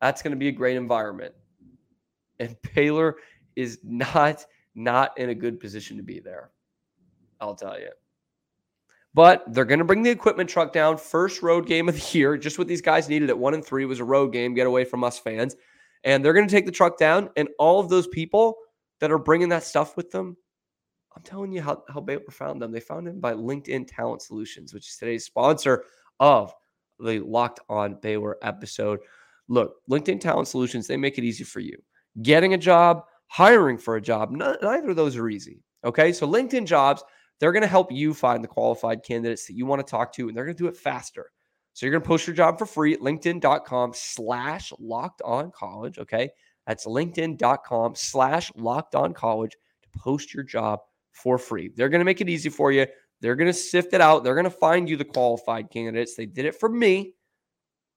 That's 0.01 0.21
going 0.21 0.31
to 0.31 0.37
be 0.37 0.49
a 0.49 0.51
great 0.51 0.75
environment. 0.75 1.33
And 2.39 2.57
Baylor 2.75 3.15
is 3.55 3.79
not 3.81 4.45
not 4.75 5.17
in 5.17 5.29
a 5.29 5.35
good 5.35 5.57
position 5.59 5.95
to 5.95 6.03
be 6.03 6.19
there. 6.19 6.51
I'll 7.39 7.55
tell 7.55 7.79
you. 7.79 7.89
But 9.13 9.45
they're 9.53 9.65
going 9.65 9.79
to 9.79 9.85
bring 9.85 10.03
the 10.03 10.11
equipment 10.11 10.49
truck 10.49 10.73
down. 10.73 10.97
First 10.97 11.41
road 11.41 11.65
game 11.65 11.87
of 11.87 11.95
the 11.95 12.17
year. 12.17 12.37
Just 12.37 12.59
what 12.59 12.67
these 12.67 12.81
guys 12.81 13.07
needed 13.07 13.29
at 13.29 13.39
one 13.39 13.53
and 13.53 13.65
three 13.65 13.85
was 13.85 14.01
a 14.01 14.03
road 14.03 14.33
game. 14.33 14.53
Get 14.53 14.67
away 14.67 14.83
from 14.83 15.03
us 15.05 15.17
fans. 15.17 15.55
And 16.07 16.23
they're 16.23 16.33
going 16.33 16.47
to 16.47 16.51
take 16.51 16.65
the 16.65 16.71
truck 16.71 16.97
down. 16.97 17.29
And 17.35 17.49
all 17.59 17.81
of 17.81 17.89
those 17.89 18.07
people 18.07 18.55
that 19.01 19.11
are 19.11 19.17
bringing 19.19 19.49
that 19.49 19.63
stuff 19.63 19.97
with 19.97 20.09
them, 20.09 20.37
I'm 21.13 21.21
telling 21.21 21.51
you 21.51 21.61
how, 21.61 21.83
how 21.89 21.99
Baylor 21.99 22.31
found 22.31 22.61
them. 22.61 22.71
They 22.71 22.79
found 22.79 23.05
them 23.05 23.19
by 23.19 23.33
LinkedIn 23.33 23.87
Talent 23.89 24.21
Solutions, 24.21 24.73
which 24.73 24.87
is 24.87 24.95
today's 24.95 25.25
sponsor 25.25 25.83
of 26.21 26.53
the 26.97 27.19
Locked 27.19 27.59
On 27.67 27.99
Baylor 28.01 28.37
episode. 28.41 28.99
Look, 29.49 29.75
LinkedIn 29.91 30.21
Talent 30.21 30.47
Solutions, 30.47 30.87
they 30.87 30.95
make 30.95 31.17
it 31.17 31.25
easy 31.25 31.43
for 31.43 31.59
you. 31.59 31.77
Getting 32.21 32.53
a 32.53 32.57
job, 32.57 33.03
hiring 33.27 33.77
for 33.77 33.97
a 33.97 34.01
job, 34.01 34.31
neither 34.31 34.89
of 34.89 34.95
those 34.95 35.17
are 35.17 35.27
easy. 35.27 35.61
Okay. 35.83 36.13
So, 36.13 36.25
LinkedIn 36.25 36.65
jobs, 36.65 37.03
they're 37.39 37.51
going 37.51 37.61
to 37.61 37.67
help 37.67 37.91
you 37.91 38.13
find 38.13 38.41
the 38.41 38.47
qualified 38.47 39.03
candidates 39.03 39.45
that 39.47 39.55
you 39.55 39.65
want 39.65 39.85
to 39.85 39.91
talk 39.91 40.13
to, 40.13 40.29
and 40.29 40.37
they're 40.37 40.45
going 40.45 40.55
to 40.55 40.63
do 40.63 40.69
it 40.69 40.77
faster. 40.77 41.31
So 41.77 41.85
you're 41.85 41.91
going 41.91 42.01
to 42.01 42.07
post 42.07 42.25
your 42.25 42.35
job 42.35 42.57
for 42.57 42.65
free 42.65 42.95
at 42.95 43.01
linkedin.com 43.01 43.91
slash 43.93 44.73
locked 44.79 45.21
on 45.21 45.51
college. 45.51 45.99
Okay. 45.99 46.31
That's 46.65 46.87
linkedin.com 46.87 47.93
slash 47.93 48.51
locked 48.55 48.95
on 48.95 49.13
college 49.13 49.51
to 49.51 49.99
post 49.99 50.33
your 50.33 50.41
job 50.41 50.79
for 51.11 51.37
free. 51.37 51.69
They're 51.75 51.89
going 51.89 51.99
to 51.99 52.05
make 52.05 52.19
it 52.19 52.29
easy 52.29 52.49
for 52.49 52.71
you. 52.71 52.87
They're 53.21 53.35
going 53.35 53.45
to 53.45 53.53
sift 53.53 53.93
it 53.93 54.01
out. 54.01 54.23
They're 54.23 54.33
going 54.33 54.45
to 54.45 54.49
find 54.49 54.89
you 54.89 54.97
the 54.97 55.05
qualified 55.05 55.69
candidates. 55.69 56.15
They 56.15 56.25
did 56.25 56.45
it 56.45 56.55
for 56.55 56.67
me 56.67 57.13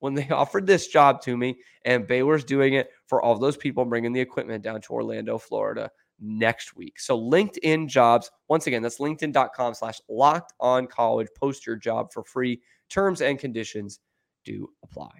when 0.00 0.12
they 0.12 0.28
offered 0.30 0.66
this 0.66 0.88
job 0.88 1.22
to 1.22 1.34
me, 1.34 1.60
and 1.86 2.06
Baylor's 2.06 2.44
doing 2.44 2.74
it 2.74 2.90
for 3.06 3.22
all 3.22 3.38
those 3.38 3.56
people 3.56 3.86
bringing 3.86 4.12
the 4.12 4.20
equipment 4.20 4.62
down 4.62 4.82
to 4.82 4.92
Orlando, 4.92 5.38
Florida 5.38 5.90
next 6.20 6.76
week. 6.76 7.00
So 7.00 7.18
LinkedIn 7.18 7.88
jobs, 7.88 8.30
once 8.48 8.66
again, 8.66 8.82
that's 8.82 8.98
linkedin.com 8.98 9.72
slash 9.72 10.02
locked 10.06 10.52
on 10.60 10.86
college. 10.86 11.28
Post 11.34 11.66
your 11.66 11.76
job 11.76 12.12
for 12.12 12.22
free. 12.22 12.60
Terms 12.90 13.20
and 13.20 13.38
conditions 13.38 14.00
do 14.44 14.70
apply. 14.82 15.10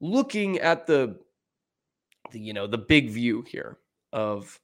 Looking 0.00 0.58
at 0.58 0.86
the 0.86 1.18
the, 2.30 2.40
you 2.40 2.52
know, 2.52 2.66
the 2.66 2.78
big 2.78 3.10
view 3.10 3.44
here 3.46 3.78
of 4.12 4.58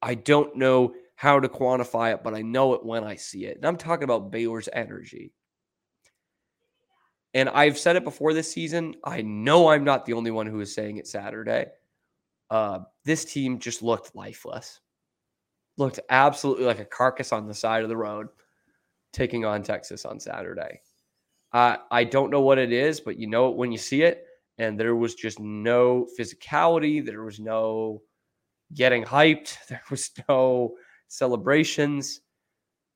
I 0.00 0.14
don't 0.14 0.56
know 0.56 0.94
how 1.16 1.40
to 1.40 1.48
quantify 1.48 2.14
it, 2.14 2.22
but 2.22 2.34
I 2.34 2.42
know 2.42 2.74
it 2.74 2.84
when 2.84 3.02
I 3.02 3.16
see 3.16 3.46
it. 3.46 3.56
And 3.56 3.66
I'm 3.66 3.76
talking 3.76 4.04
about 4.04 4.30
Baylor's 4.30 4.68
energy. 4.72 5.32
And 7.34 7.48
I've 7.48 7.76
said 7.76 7.96
it 7.96 8.04
before 8.04 8.32
this 8.32 8.50
season. 8.50 8.94
I 9.04 9.22
know 9.22 9.68
I'm 9.68 9.84
not 9.84 10.06
the 10.06 10.12
only 10.12 10.30
one 10.30 10.46
who 10.46 10.60
is 10.60 10.74
saying 10.74 10.96
it 10.96 11.08
Saturday. 11.08 11.66
Uh, 12.50 12.80
this 13.04 13.24
team 13.24 13.58
just 13.58 13.82
looked 13.82 14.14
lifeless, 14.14 14.80
looked 15.76 16.00
absolutely 16.08 16.64
like 16.64 16.78
a 16.78 16.84
carcass 16.84 17.32
on 17.32 17.46
the 17.46 17.54
side 17.54 17.82
of 17.82 17.88
the 17.88 17.96
road, 17.96 18.28
taking 19.18 19.44
on 19.44 19.64
Texas 19.64 20.04
on 20.04 20.20
Saturday. 20.20 20.80
Uh, 21.52 21.76
I 21.90 22.04
don't 22.04 22.30
know 22.30 22.40
what 22.40 22.58
it 22.58 22.72
is, 22.72 23.00
but 23.00 23.18
you 23.18 23.26
know 23.26 23.50
it 23.50 23.56
when 23.56 23.72
you 23.72 23.78
see 23.78 24.02
it. 24.02 24.24
And 24.58 24.78
there 24.78 24.94
was 24.94 25.16
just 25.16 25.40
no 25.40 26.06
physicality. 26.18 27.04
There 27.04 27.24
was 27.24 27.40
no 27.40 28.02
getting 28.74 29.02
hyped. 29.02 29.56
There 29.68 29.82
was 29.90 30.10
no 30.28 30.76
celebrations. 31.08 32.20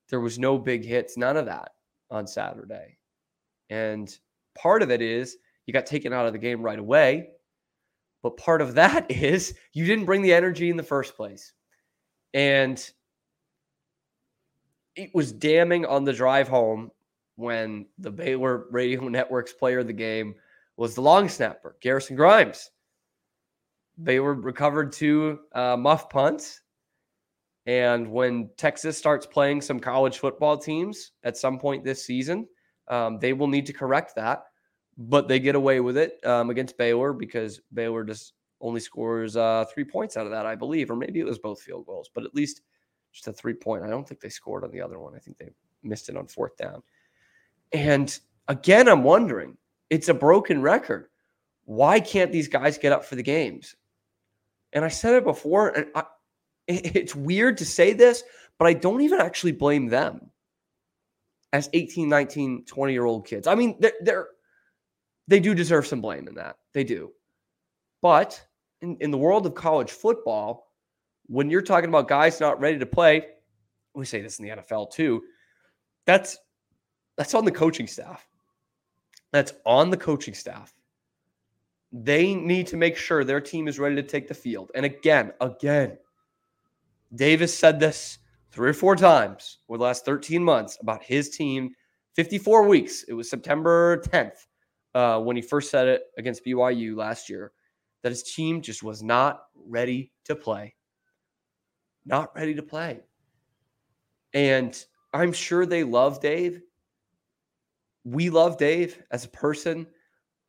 There 0.09 0.21
was 0.21 0.39
no 0.39 0.57
big 0.57 0.85
hits, 0.85 1.17
none 1.17 1.35
of 1.35 1.45
that 1.47 1.71
on 2.09 2.25
Saturday. 2.27 2.97
And 3.69 4.15
part 4.55 4.81
of 4.81 4.91
it 4.91 5.01
is 5.01 5.37
you 5.65 5.73
got 5.73 5.85
taken 5.85 6.13
out 6.13 6.27
of 6.27 6.33
the 6.33 6.39
game 6.39 6.61
right 6.61 6.79
away. 6.79 7.29
But 8.21 8.37
part 8.37 8.61
of 8.61 8.75
that 8.75 9.11
is 9.11 9.55
you 9.73 9.85
didn't 9.85 10.05
bring 10.05 10.21
the 10.21 10.33
energy 10.33 10.69
in 10.69 10.77
the 10.77 10.83
first 10.83 11.17
place. 11.17 11.51
And 12.33 12.77
it 14.95 15.13
was 15.13 15.31
damning 15.31 15.85
on 15.85 16.03
the 16.03 16.13
drive 16.13 16.47
home 16.47 16.91
when 17.35 17.85
the 17.97 18.11
Baylor 18.11 18.65
Radio 18.71 19.01
Network's 19.09 19.53
player 19.53 19.79
of 19.79 19.87
the 19.87 19.93
game 19.93 20.35
was 20.77 20.95
the 20.95 21.01
long 21.01 21.29
snapper, 21.29 21.75
Garrison 21.81 22.15
Grimes. 22.15 22.69
They 23.97 24.19
were 24.19 24.33
recovered 24.33 24.91
two 24.91 25.39
uh, 25.53 25.77
muff 25.77 26.09
punts. 26.09 26.61
And 27.65 28.11
when 28.11 28.49
Texas 28.57 28.97
starts 28.97 29.25
playing 29.25 29.61
some 29.61 29.79
college 29.79 30.17
football 30.17 30.57
teams 30.57 31.11
at 31.23 31.37
some 31.37 31.59
point 31.59 31.83
this 31.83 32.05
season, 32.05 32.47
um, 32.89 33.19
they 33.19 33.33
will 33.33 33.47
need 33.47 33.65
to 33.67 33.73
correct 33.73 34.15
that. 34.15 34.43
But 34.97 35.27
they 35.27 35.39
get 35.39 35.55
away 35.55 35.79
with 35.79 35.97
it 35.97 36.19
um, 36.25 36.49
against 36.49 36.77
Baylor 36.77 37.13
because 37.13 37.61
Baylor 37.73 38.03
just 38.03 38.33
only 38.61 38.79
scores 38.79 39.35
uh, 39.35 39.65
three 39.73 39.85
points 39.85 40.17
out 40.17 40.25
of 40.25 40.31
that, 40.31 40.45
I 40.45 40.55
believe, 40.55 40.91
or 40.91 40.95
maybe 40.95 41.19
it 41.19 41.25
was 41.25 41.39
both 41.39 41.61
field 41.61 41.85
goals, 41.85 42.09
but 42.13 42.25
at 42.25 42.35
least 42.35 42.61
just 43.13 43.27
a 43.27 43.33
three 43.33 43.53
point. 43.53 43.83
I 43.83 43.89
don't 43.89 44.07
think 44.07 44.19
they 44.19 44.29
scored 44.29 44.63
on 44.63 44.71
the 44.71 44.81
other 44.81 44.99
one. 44.99 45.15
I 45.15 45.19
think 45.19 45.37
they 45.37 45.51
missed 45.83 46.09
it 46.09 46.17
on 46.17 46.27
fourth 46.27 46.57
down. 46.57 46.83
And 47.71 48.17
again, 48.47 48.87
I'm 48.87 49.03
wondering, 49.03 49.57
it's 49.89 50.09
a 50.09 50.13
broken 50.13 50.61
record. 50.61 51.07
Why 51.65 51.99
can't 51.99 52.31
these 52.31 52.47
guys 52.47 52.77
get 52.77 52.91
up 52.91 53.05
for 53.05 53.15
the 53.15 53.23
games? 53.23 53.75
And 54.73 54.83
I 54.83 54.89
said 54.89 55.13
it 55.13 55.23
before, 55.23 55.69
and 55.69 55.87
I, 55.95 56.03
it's 56.67 57.15
weird 57.15 57.57
to 57.57 57.65
say 57.65 57.93
this, 57.93 58.23
but 58.57 58.67
I 58.67 58.73
don't 58.73 59.01
even 59.01 59.21
actually 59.21 59.51
blame 59.51 59.87
them 59.87 60.31
as 61.51 61.69
18, 61.73 62.09
19, 62.09 62.65
20 62.65 62.93
year 62.93 63.05
old 63.05 63.27
kids. 63.27 63.47
I 63.47 63.55
mean, 63.55 63.77
they're, 63.79 63.93
they're 64.01 64.27
they 65.27 65.39
do 65.39 65.53
deserve 65.53 65.87
some 65.87 66.01
blame 66.01 66.27
in 66.27 66.35
that. 66.35 66.57
They 66.73 66.83
do. 66.83 67.11
But 68.01 68.45
in, 68.81 68.97
in 68.99 69.11
the 69.11 69.17
world 69.17 69.45
of 69.45 69.55
college 69.55 69.91
football, 69.91 70.72
when 71.27 71.49
you're 71.49 71.61
talking 71.61 71.89
about 71.89 72.07
guys 72.07 72.39
not 72.39 72.59
ready 72.59 72.77
to 72.79 72.85
play, 72.85 73.27
we 73.95 74.05
say 74.05 74.21
this 74.21 74.39
in 74.39 74.45
the 74.45 74.55
NFL 74.55 74.91
too. 74.91 75.23
That's 76.05 76.37
that's 77.17 77.33
on 77.33 77.45
the 77.45 77.51
coaching 77.51 77.87
staff. 77.87 78.27
That's 79.31 79.53
on 79.65 79.89
the 79.89 79.97
coaching 79.97 80.33
staff. 80.33 80.73
They 81.91 82.33
need 82.33 82.67
to 82.67 82.77
make 82.77 82.97
sure 82.97 83.23
their 83.23 83.41
team 83.41 83.67
is 83.67 83.79
ready 83.79 83.95
to 83.95 84.03
take 84.03 84.27
the 84.27 84.33
field. 84.33 84.71
And 84.73 84.85
again, 84.85 85.31
again, 85.41 85.97
Davis 87.15 87.55
said 87.55 87.79
this 87.79 88.17
three 88.51 88.69
or 88.69 88.73
four 88.73 88.95
times 88.95 89.59
over 89.69 89.77
the 89.77 89.83
last 89.83 90.05
13 90.05 90.43
months 90.43 90.77
about 90.81 91.03
his 91.03 91.29
team. 91.29 91.71
54 92.15 92.67
weeks. 92.67 93.03
It 93.03 93.13
was 93.13 93.29
September 93.29 93.97
10th 93.97 94.45
uh, 94.93 95.19
when 95.19 95.35
he 95.35 95.41
first 95.41 95.71
said 95.71 95.87
it 95.87 96.03
against 96.17 96.45
BYU 96.45 96.95
last 96.95 97.29
year 97.29 97.51
that 98.03 98.11
his 98.11 98.23
team 98.23 98.61
just 98.61 98.83
was 98.83 99.01
not 99.01 99.45
ready 99.55 100.11
to 100.25 100.35
play. 100.35 100.75
Not 102.05 102.35
ready 102.35 102.53
to 102.55 102.63
play. 102.63 103.01
And 104.33 104.83
I'm 105.13 105.31
sure 105.31 105.65
they 105.65 105.83
love 105.83 106.19
Dave. 106.19 106.61
We 108.03 108.29
love 108.29 108.57
Dave 108.57 109.01
as 109.11 109.25
a 109.25 109.29
person. 109.29 109.87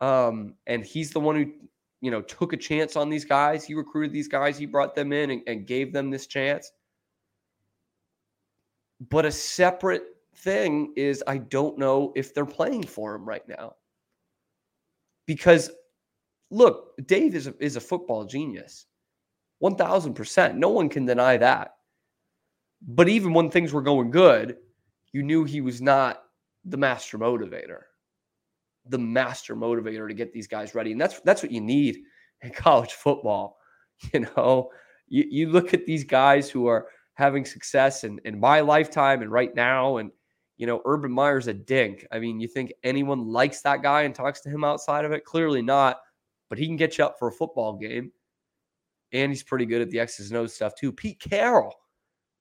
Um, 0.01 0.55
and 0.67 0.85
he's 0.85 1.11
the 1.11 1.21
one 1.21 1.37
who, 1.37 1.53
you 2.01 2.11
know, 2.11 2.23
took 2.23 2.53
a 2.53 2.57
chance 2.57 2.97
on 2.97 3.09
these 3.09 3.25
guys. 3.25 3.65
He 3.65 3.75
recruited 3.75 4.13
these 4.13 4.29
guys, 4.29 4.59
he 4.59 4.67
brought 4.67 4.95
them 4.95 5.13
in 5.13 5.31
and, 5.31 5.43
and 5.47 5.67
gave 5.67 5.93
them 5.93 6.11
this 6.11 6.27
chance. 6.27 6.71
But 9.11 9.27
a 9.27 9.33
separate 9.33 10.03
thing 10.37 10.93
is 10.97 11.23
I 11.27 11.39
don't 11.39 11.79
know 11.79 12.13
if 12.17 12.35
they're 12.35 12.47
playing 12.47 12.85
for 12.85 13.15
him 13.15 13.25
right 13.25 13.47
now. 13.49 13.77
Because 15.27 15.71
look, 16.51 16.95
Dave 17.07 17.35
is 17.35 17.47
a, 17.47 17.55
is 17.63 17.77
a 17.77 17.81
football 17.81 18.25
genius. 18.25 18.87
1000%. 19.65 20.57
No 20.57 20.69
one 20.69 20.89
can 20.89 21.07
deny 21.07 21.37
that. 21.39 21.77
But 22.87 23.09
even 23.09 23.33
when 23.33 23.51
things 23.51 23.73
were 23.73 23.83
going 23.83 24.11
good, 24.11 24.57
you 25.13 25.23
knew 25.23 25.45
he 25.45 25.63
was 25.63 25.81
not 25.81 26.23
the 26.65 26.77
master 26.77 27.19
motivator. 27.19 27.83
The 28.87 28.99
master 28.99 29.57
motivator 29.57 30.07
to 30.07 30.15
get 30.15 30.33
these 30.33 30.47
guys 30.47 30.75
ready. 30.75 30.93
And 30.93 31.01
that's 31.01 31.21
that's 31.21 31.43
what 31.43 31.53
you 31.53 31.63
need 31.63 32.01
in 32.43 32.51
college 32.53 32.93
football. 32.93 33.57
You 34.13 34.27
know, 34.37 34.71
you, 35.07 35.25
you 35.31 35.49
look 35.51 35.73
at 35.73 35.87
these 35.87 36.05
guys 36.05 36.51
who 36.51 36.67
are 36.67 36.89
having 37.15 37.45
success 37.45 38.03
in, 38.05 38.21
in 38.25 38.39
my 38.39 38.61
lifetime 38.61 39.23
and 39.23 39.31
right 39.31 39.55
now, 39.55 39.99
and 39.99 40.11
you 40.57 40.67
know, 40.67 40.83
Urban 40.85 41.13
Meyer's 41.13 41.47
a 41.47 41.55
dink. 41.55 42.07
I 42.13 42.19
mean, 42.19 42.41
you 42.41 42.49
think 42.49 42.73
anyone 42.83 43.29
likes 43.29 43.63
that 43.63 43.83
guy 43.83 44.03
and 44.03 44.15
talks 44.15 44.41
to 44.43 44.51
him 44.51 44.65
outside 44.65 45.05
of 45.05 45.13
it? 45.13 45.25
Clearly 45.25 45.63
not, 45.63 46.01
but 46.49 46.59
he 46.59 46.67
can 46.67 46.77
get 46.77 46.99
you 46.99 47.05
up 47.05 47.19
for 47.19 47.29
a 47.29 47.33
football 47.33 47.75
game. 47.75 48.13
And 49.15 49.33
he's 49.33 49.43
pretty 49.43 49.65
good 49.65 49.81
at 49.81 49.89
the 49.89 50.01
X's 50.01 50.31
and 50.31 50.39
O's 50.39 50.53
stuff 50.53 50.75
too. 50.75 50.93
Pete 50.93 51.21
Carroll. 51.21 51.75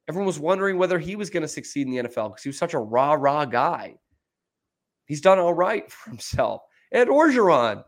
Everyone 0.10 0.28
was 0.28 0.40
wondering 0.40 0.78
whether 0.78 1.00
he 1.00 1.16
was 1.16 1.30
going 1.30 1.44
to 1.44 1.48
succeed 1.48 1.88
in 1.88 1.94
the 1.94 2.04
NFL 2.04 2.32
because 2.32 2.44
he 2.44 2.50
was 2.50 2.58
such 2.58 2.74
a 2.74 2.80
rah 2.80 3.14
rah 3.14 3.46
guy. 3.46 3.96
He's 5.06 5.22
done 5.22 5.40
all 5.40 5.54
right 5.54 5.90
for 5.92 6.10
himself. 6.10 6.64
Ed 6.92 7.08
Orgeron, 7.08 7.84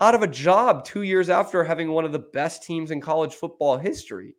out 0.00 0.14
of 0.14 0.22
a 0.22 0.28
job 0.28 0.84
two 0.84 1.02
years 1.02 1.28
after 1.28 1.62
having 1.62 1.90
one 1.90 2.04
of 2.04 2.12
the 2.12 2.18
best 2.18 2.62
teams 2.62 2.90
in 2.90 3.00
college 3.00 3.34
football 3.34 3.76
history. 3.76 4.34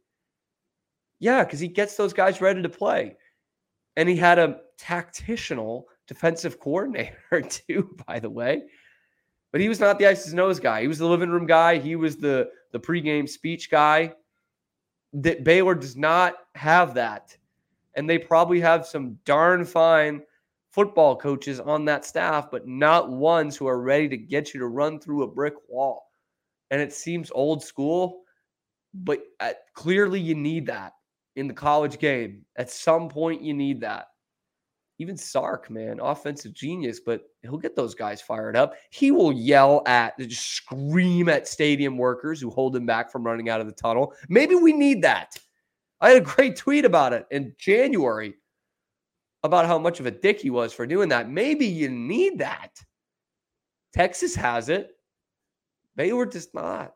Yeah, 1.20 1.44
because 1.44 1.60
he 1.60 1.68
gets 1.68 1.96
those 1.96 2.14
guys 2.14 2.42
ready 2.42 2.62
to 2.62 2.70
play. 2.70 3.16
And 3.96 4.10
he 4.10 4.18
had 4.18 4.38
a 4.38 4.60
tactitional 4.80 5.84
defensive 6.08 6.60
coordinator, 6.60 7.42
too, 7.50 7.96
by 8.06 8.20
the 8.20 8.30
way. 8.30 8.64
But 9.52 9.62
he 9.62 9.70
was 9.70 9.80
not 9.80 9.98
the 9.98 10.06
X's 10.06 10.32
and 10.32 10.42
O's 10.42 10.60
guy. 10.60 10.82
He 10.82 10.88
was 10.90 10.98
the 10.98 11.08
living 11.08 11.30
room 11.30 11.46
guy. 11.46 11.78
He 11.78 11.96
was 11.96 12.18
the, 12.18 12.50
the 12.76 12.80
pregame 12.82 13.28
speech 13.28 13.72
guy. 13.72 14.12
That 15.14 15.46
Baylor 15.46 15.76
does 15.76 15.96
not 15.96 16.34
have 16.56 16.94
that. 16.96 17.38
And 17.96 18.10
they 18.10 18.18
probably 18.18 18.60
have 18.60 18.86
some 18.86 19.18
darn 19.24 19.64
fine 19.64 20.22
football 20.72 21.16
coaches 21.16 21.62
on 21.62 21.86
that 21.86 22.04
staff, 22.04 22.52
but 22.52 22.68
not 22.68 23.10
ones 23.10 23.56
who 23.56 23.66
are 23.66 23.80
ready 23.80 24.10
to 24.10 24.18
get 24.18 24.54
you 24.54 24.60
to 24.60 24.68
run 24.68 25.00
through 25.00 25.24
a 25.24 25.28
brick 25.28 25.54
wall. 25.70 26.12
And 26.70 26.82
it 26.82 26.92
seems 26.92 27.32
old 27.34 27.64
school, 27.64 28.24
but 28.94 29.22
uh, 29.40 29.54
clearly 29.74 30.20
you 30.20 30.36
need 30.36 30.66
that 30.66 30.92
in 31.38 31.48
the 31.48 31.54
college 31.54 31.98
game. 31.98 32.44
At 32.58 32.70
some 32.70 33.08
point, 33.08 33.42
you 33.42 33.54
need 33.54 33.80
that. 33.80 34.08
Even 34.98 35.18
Sark, 35.18 35.70
man, 35.70 36.00
offensive 36.00 36.54
genius, 36.54 37.02
but 37.02 37.24
he'll 37.42 37.58
get 37.58 37.76
those 37.76 37.94
guys 37.94 38.22
fired 38.22 38.56
up. 38.56 38.76
He 38.92 39.12
will 39.12 39.34
yell 39.34 39.84
at, 39.88 40.18
just 40.18 40.50
scream 40.52 41.28
at 41.28 41.48
stadium 41.48 41.98
workers 41.98 42.40
who 42.40 42.50
hold 42.50 42.76
him 42.76 42.86
back 42.86 43.12
from 43.12 43.26
running 43.26 43.50
out 43.50 43.60
of 43.60 43.68
the 43.68 43.74
tunnel. 43.74 44.14
Maybe 44.30 44.56
we 44.56 44.72
need 44.72 45.02
that. 45.02 45.38
I 46.00 46.10
had 46.10 46.18
a 46.18 46.22
great 46.36 46.56
tweet 46.56 46.86
about 46.86 47.12
it 47.12 47.26
in 47.32 47.54
January 47.58 48.36
about 49.44 49.66
how 49.66 49.78
much 49.78 50.00
of 50.00 50.06
a 50.06 50.12
dick 50.12 50.40
he 50.40 50.50
was 50.50 50.74
for 50.74 50.88
doing 50.88 51.10
that. 51.10 51.30
Maybe 51.30 51.66
you 51.66 51.90
need 51.90 52.40
that. 52.40 52.72
Texas 53.94 54.36
has 54.36 54.70
it. 54.70 54.92
Baylor 55.96 56.26
just 56.26 56.54
not. 56.54 56.94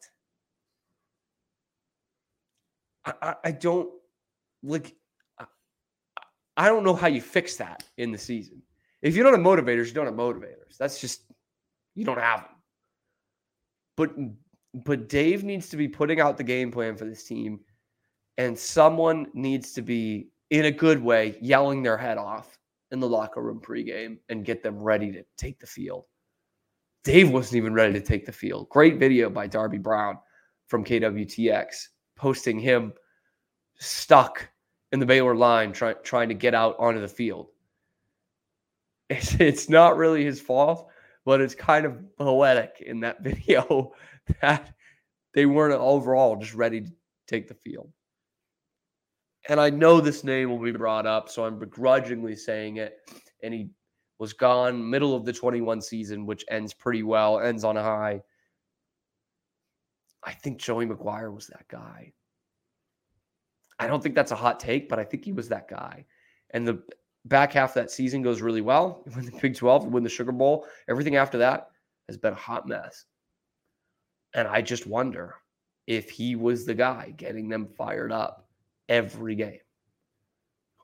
I, 3.05 3.13
I, 3.21 3.35
I 3.45 3.51
don't 3.51 3.89
like. 4.63 4.95
I, 6.59 6.67
don't 6.67 6.83
know 6.83 6.93
how 6.93 7.07
you 7.07 7.21
fix 7.21 7.55
that 7.57 7.83
in 7.97 8.11
the 8.11 8.17
season. 8.17 8.61
If 9.01 9.15
you 9.15 9.23
don't 9.23 9.33
have 9.33 9.41
motivators, 9.41 9.87
you 9.87 9.93
don't 9.93 10.05
have 10.05 10.15
motivators. 10.15 10.77
That's 10.77 10.99
just 10.99 11.21
you 11.95 12.05
don't 12.05 12.19
have 12.19 12.41
them. 12.41 12.49
But 13.95 14.83
but 14.85 15.09
Dave 15.09 15.43
needs 15.43 15.69
to 15.69 15.77
be 15.77 15.87
putting 15.87 16.19
out 16.19 16.37
the 16.37 16.43
game 16.43 16.71
plan 16.71 16.95
for 16.95 17.05
this 17.05 17.23
team, 17.23 17.61
and 18.37 18.57
someone 18.57 19.27
needs 19.33 19.73
to 19.73 19.81
be 19.81 20.29
in 20.49 20.65
a 20.65 20.71
good 20.71 21.01
way, 21.01 21.37
yelling 21.41 21.81
their 21.81 21.97
head 21.97 22.17
off 22.17 22.57
in 22.91 22.99
the 22.99 23.07
locker 23.07 23.41
room 23.41 23.61
pregame 23.61 24.17
and 24.29 24.45
get 24.45 24.63
them 24.63 24.77
ready 24.77 25.11
to 25.11 25.23
take 25.37 25.59
the 25.59 25.67
field. 25.67 26.05
Dave 27.03 27.31
wasn't 27.31 27.55
even 27.55 27.73
ready 27.73 27.93
to 27.93 28.01
take 28.01 28.25
the 28.25 28.31
field. 28.31 28.67
Great 28.69 28.97
video 28.97 29.29
by 29.29 29.47
Darby 29.47 29.77
Brown 29.77 30.17
from 30.67 30.83
KWTX, 30.83 31.87
posting 32.15 32.59
him 32.59 32.93
stuck 33.79 34.49
in 34.91 34.99
the 34.99 35.05
Baylor 35.05 35.35
line 35.35 35.71
try, 35.71 35.93
trying 35.93 36.29
to 36.29 36.35
get 36.35 36.55
out 36.55 36.75
onto 36.79 37.01
the 37.01 37.07
field. 37.07 37.47
It's, 39.09 39.33
it's 39.39 39.69
not 39.69 39.97
really 39.97 40.23
his 40.23 40.39
fault, 40.39 40.89
but 41.25 41.41
it's 41.41 41.55
kind 41.55 41.85
of 41.85 41.97
poetic 42.17 42.83
in 42.85 42.99
that 42.99 43.23
video 43.23 43.93
that 44.41 44.73
they 45.33 45.45
weren't 45.45 45.73
overall 45.73 46.35
just 46.35 46.53
ready 46.53 46.81
to 46.81 46.91
take 47.27 47.47
the 47.47 47.53
field. 47.53 47.91
And 49.47 49.59
I 49.59 49.69
know 49.69 49.99
this 49.99 50.23
name 50.23 50.49
will 50.49 50.59
be 50.59 50.71
brought 50.71 51.07
up, 51.07 51.29
so 51.29 51.45
I'm 51.45 51.57
begrudgingly 51.57 52.35
saying 52.35 52.77
it. 52.77 52.97
And 53.41 53.53
he 53.53 53.69
was 54.19 54.33
gone 54.33 54.87
middle 54.87 55.15
of 55.15 55.25
the 55.25 55.33
21 55.33 55.81
season, 55.81 56.25
which 56.25 56.45
ends 56.49 56.73
pretty 56.73 57.03
well, 57.03 57.39
ends 57.39 57.63
on 57.63 57.77
a 57.77 57.83
high. 57.83 58.21
I 60.23 60.33
think 60.33 60.59
Joey 60.59 60.85
McGuire 60.85 61.33
was 61.33 61.47
that 61.47 61.67
guy. 61.69 62.11
I 63.79 63.87
don't 63.87 64.03
think 64.03 64.15
that's 64.15 64.31
a 64.31 64.35
hot 64.35 64.59
take, 64.59 64.89
but 64.89 64.99
I 64.99 65.03
think 65.03 65.23
he 65.23 65.31
was 65.31 65.47
that 65.49 65.69
guy. 65.69 66.05
And 66.51 66.67
the 66.67 66.83
back 67.25 67.53
half 67.53 67.71
of 67.71 67.75
that 67.75 67.91
season 67.91 68.21
goes 68.21 68.41
really 68.41 68.61
well. 68.61 69.03
Win 69.15 69.25
the 69.25 69.39
Big 69.41 69.55
12, 69.55 69.85
win 69.85 70.03
the 70.03 70.09
Sugar 70.09 70.31
Bowl. 70.31 70.65
Everything 70.89 71.15
after 71.15 71.37
that 71.37 71.69
has 72.07 72.17
been 72.17 72.33
a 72.33 72.37
hot 72.37 72.67
mess. 72.67 73.05
And 74.33 74.47
I 74.47 74.61
just 74.61 74.85
wonder 74.85 75.35
if 75.87 76.09
he 76.09 76.35
was 76.35 76.65
the 76.65 76.73
guy 76.73 77.13
getting 77.17 77.49
them 77.49 77.67
fired 77.67 78.11
up 78.11 78.47
every 78.89 79.35
game. 79.35 79.59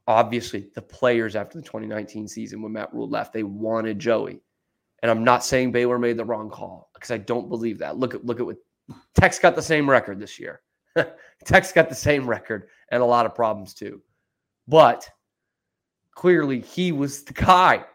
Obviously, 0.07 0.69
the 0.73 0.81
players 0.81 1.35
after 1.35 1.57
the 1.57 1.63
2019 1.63 2.27
season 2.27 2.61
when 2.61 2.71
Matt 2.71 2.93
Rhule 2.93 3.09
left, 3.09 3.33
they 3.33 3.43
wanted 3.43 3.99
Joey. 3.99 4.41
And 5.01 5.11
I'm 5.11 5.23
not 5.23 5.43
saying 5.43 5.71
Baylor 5.71 5.99
made 5.99 6.17
the 6.17 6.25
wrong 6.25 6.49
call 6.49 6.89
because 6.93 7.11
I 7.11 7.17
don't 7.17 7.49
believe 7.49 7.79
that. 7.79 7.97
Look 7.97 8.15
at 8.15 8.25
look 8.25 8.39
at 8.39 8.45
what 8.45 8.57
Tech's 9.15 9.39
got 9.39 9.55
the 9.55 9.61
same 9.61 9.89
record 9.89 10.19
this 10.19 10.39
year. 10.39 10.61
Tech's 11.45 11.71
got 11.71 11.89
the 11.89 11.95
same 11.95 12.27
record 12.27 12.69
and 12.91 13.01
a 13.01 13.05
lot 13.05 13.25
of 13.25 13.35
problems 13.35 13.73
too. 13.73 14.01
But 14.67 15.09
clearly, 16.13 16.61
he 16.61 16.91
was 16.91 17.23
the 17.23 17.33
guy 17.33 17.85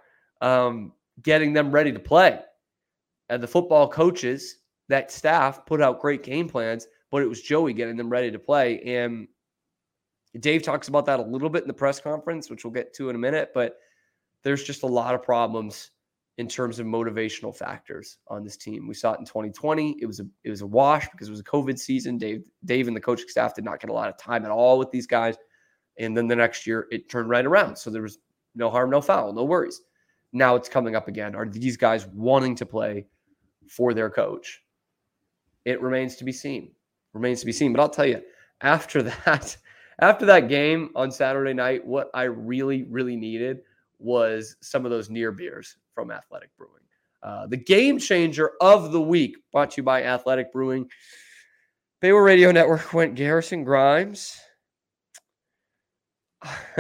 um, 0.41 0.93
getting 1.23 1.53
them 1.53 1.71
ready 1.71 1.93
to 1.93 1.99
play. 1.99 2.41
And 3.29 3.43
the 3.43 3.49
football 3.49 3.89
coaches, 3.89 4.57
that 4.89 5.11
staff, 5.11 5.65
put 5.67 5.81
out 5.81 6.01
great 6.01 6.23
game 6.23 6.49
plans, 6.49 6.87
but 7.11 7.23
it 7.23 7.29
was 7.29 7.43
Joey 7.43 7.73
getting 7.73 7.97
them 7.97 8.11
ready 8.11 8.31
to 8.31 8.39
play. 8.39 8.81
And 8.83 9.29
Dave 10.39 10.63
talks 10.63 10.89
about 10.89 11.07
that 11.07 11.21
a 11.21 11.25
little 11.25 11.51
bit 11.51 11.63
in 11.63 11.69
the 11.69 11.75
press 11.75 12.01
conference, 12.01 12.51
which 12.51 12.65
we'll 12.65 12.73
get 12.73 12.95
to 12.95 13.09
in 13.09 13.17
a 13.17 13.19
minute. 13.19 13.51
But 13.55 13.77
there's 14.43 14.65
just 14.65 14.83
a 14.83 14.87
lot 14.87 15.15
of 15.15 15.23
problems 15.23 15.91
in 16.39 16.49
terms 16.49 16.79
of 16.79 16.87
motivational 16.87 17.55
factors 17.55 18.19
on 18.29 18.43
this 18.43 18.57
team. 18.57 18.89
We 18.89 18.95
saw 18.95 19.13
it 19.13 19.21
in 19.21 19.27
2020. 19.27 19.99
It 20.01 20.07
was 20.07 20.21
a 20.21 20.27
it 20.45 20.51
was 20.51 20.63
a 20.63 20.67
wash 20.67 21.09
because 21.11 21.29
it 21.29 21.33
was 21.33 21.41
a 21.41 21.45
COVID 21.45 21.79
season. 21.79 22.19
Dave 22.19 22.43
Dave 22.65 22.89
and 22.89 22.97
the 22.97 23.01
coaching 23.01 23.29
staff 23.29 23.55
did 23.55 23.65
not 23.65 23.81
get 23.81 23.91
a 23.91 23.93
lot 23.93 24.09
of 24.09 24.17
time 24.17 24.45
at 24.45 24.51
all 24.51 24.79
with 24.79 24.91
these 24.91 25.07
guys. 25.07 25.37
And 25.99 26.17
then 26.17 26.29
the 26.29 26.37
next 26.37 26.67
year 26.67 26.87
it 26.91 27.09
turned 27.09 27.29
right 27.29 27.45
around. 27.45 27.77
So 27.77 27.91
there 27.91 28.03
was 28.03 28.19
no 28.55 28.71
harm, 28.71 28.91
no 28.91 29.01
foul, 29.01 29.33
no 29.33 29.45
worries. 29.45 29.83
Now 30.33 30.55
it's 30.55 30.69
coming 30.69 30.97
up 30.97 31.09
again. 31.09 31.35
Are 31.35 31.47
these 31.47 31.77
guys 31.77 32.07
wanting 32.07 32.55
to 32.57 32.67
play 32.67 33.07
for 33.69 33.93
their 33.93 34.09
coach? 34.09 34.63
It 35.65 35.83
remains 35.83 36.17
to 36.17 36.25
be 36.25 36.33
seen. 36.33 36.73
Remains 37.13 37.41
to 37.41 37.47
be 37.47 37.53
seen. 37.53 37.73
But 37.73 37.83
I'll 37.83 37.89
tell 37.89 38.07
you, 38.07 38.23
after 38.63 39.03
that, 39.27 39.57
after 39.99 40.25
that 40.27 40.49
game 40.49 40.91
on 40.95 41.11
Saturday 41.11 41.53
night, 41.53 41.85
what 41.85 42.11
I 42.15 42.23
really, 42.23 42.85
really 42.85 43.17
needed 43.17 43.61
was 43.99 44.57
some 44.63 44.87
of 44.87 44.91
those 44.91 45.11
near 45.11 45.33
beers 45.33 45.77
from 45.95 46.11
Athletic 46.11 46.51
Brewing. 46.57 46.75
Uh, 47.23 47.47
the 47.47 47.57
game 47.57 47.99
changer 47.99 48.53
of 48.61 48.93
the 48.93 49.01
week, 49.01 49.37
brought 49.53 49.73
to 49.73 49.77
you 49.79 49.83
by 49.83 50.05
Athletic 50.05 50.53
Brewing. 50.53 50.89
Baylor 52.01 52.23
Radio 52.23 52.51
Network 52.51 52.93
went 52.95 53.15
Garrison 53.15 53.65
Grimes. 53.65 54.39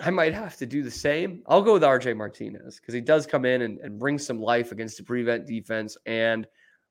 I 0.00 0.10
might 0.10 0.34
have 0.34 0.56
to 0.56 0.66
do 0.66 0.82
the 0.82 0.90
same. 0.90 1.42
I'll 1.46 1.62
go 1.62 1.74
with 1.74 1.82
RJ 1.82 2.16
Martinez 2.16 2.80
because 2.80 2.94
he 2.94 3.00
does 3.00 3.24
come 3.24 3.44
in 3.44 3.62
and, 3.62 3.78
and 3.78 4.00
bring 4.00 4.18
some 4.18 4.40
life 4.40 4.72
against 4.72 4.96
the 4.96 5.04
prevent 5.04 5.46
defense. 5.46 5.96
And 6.06 6.46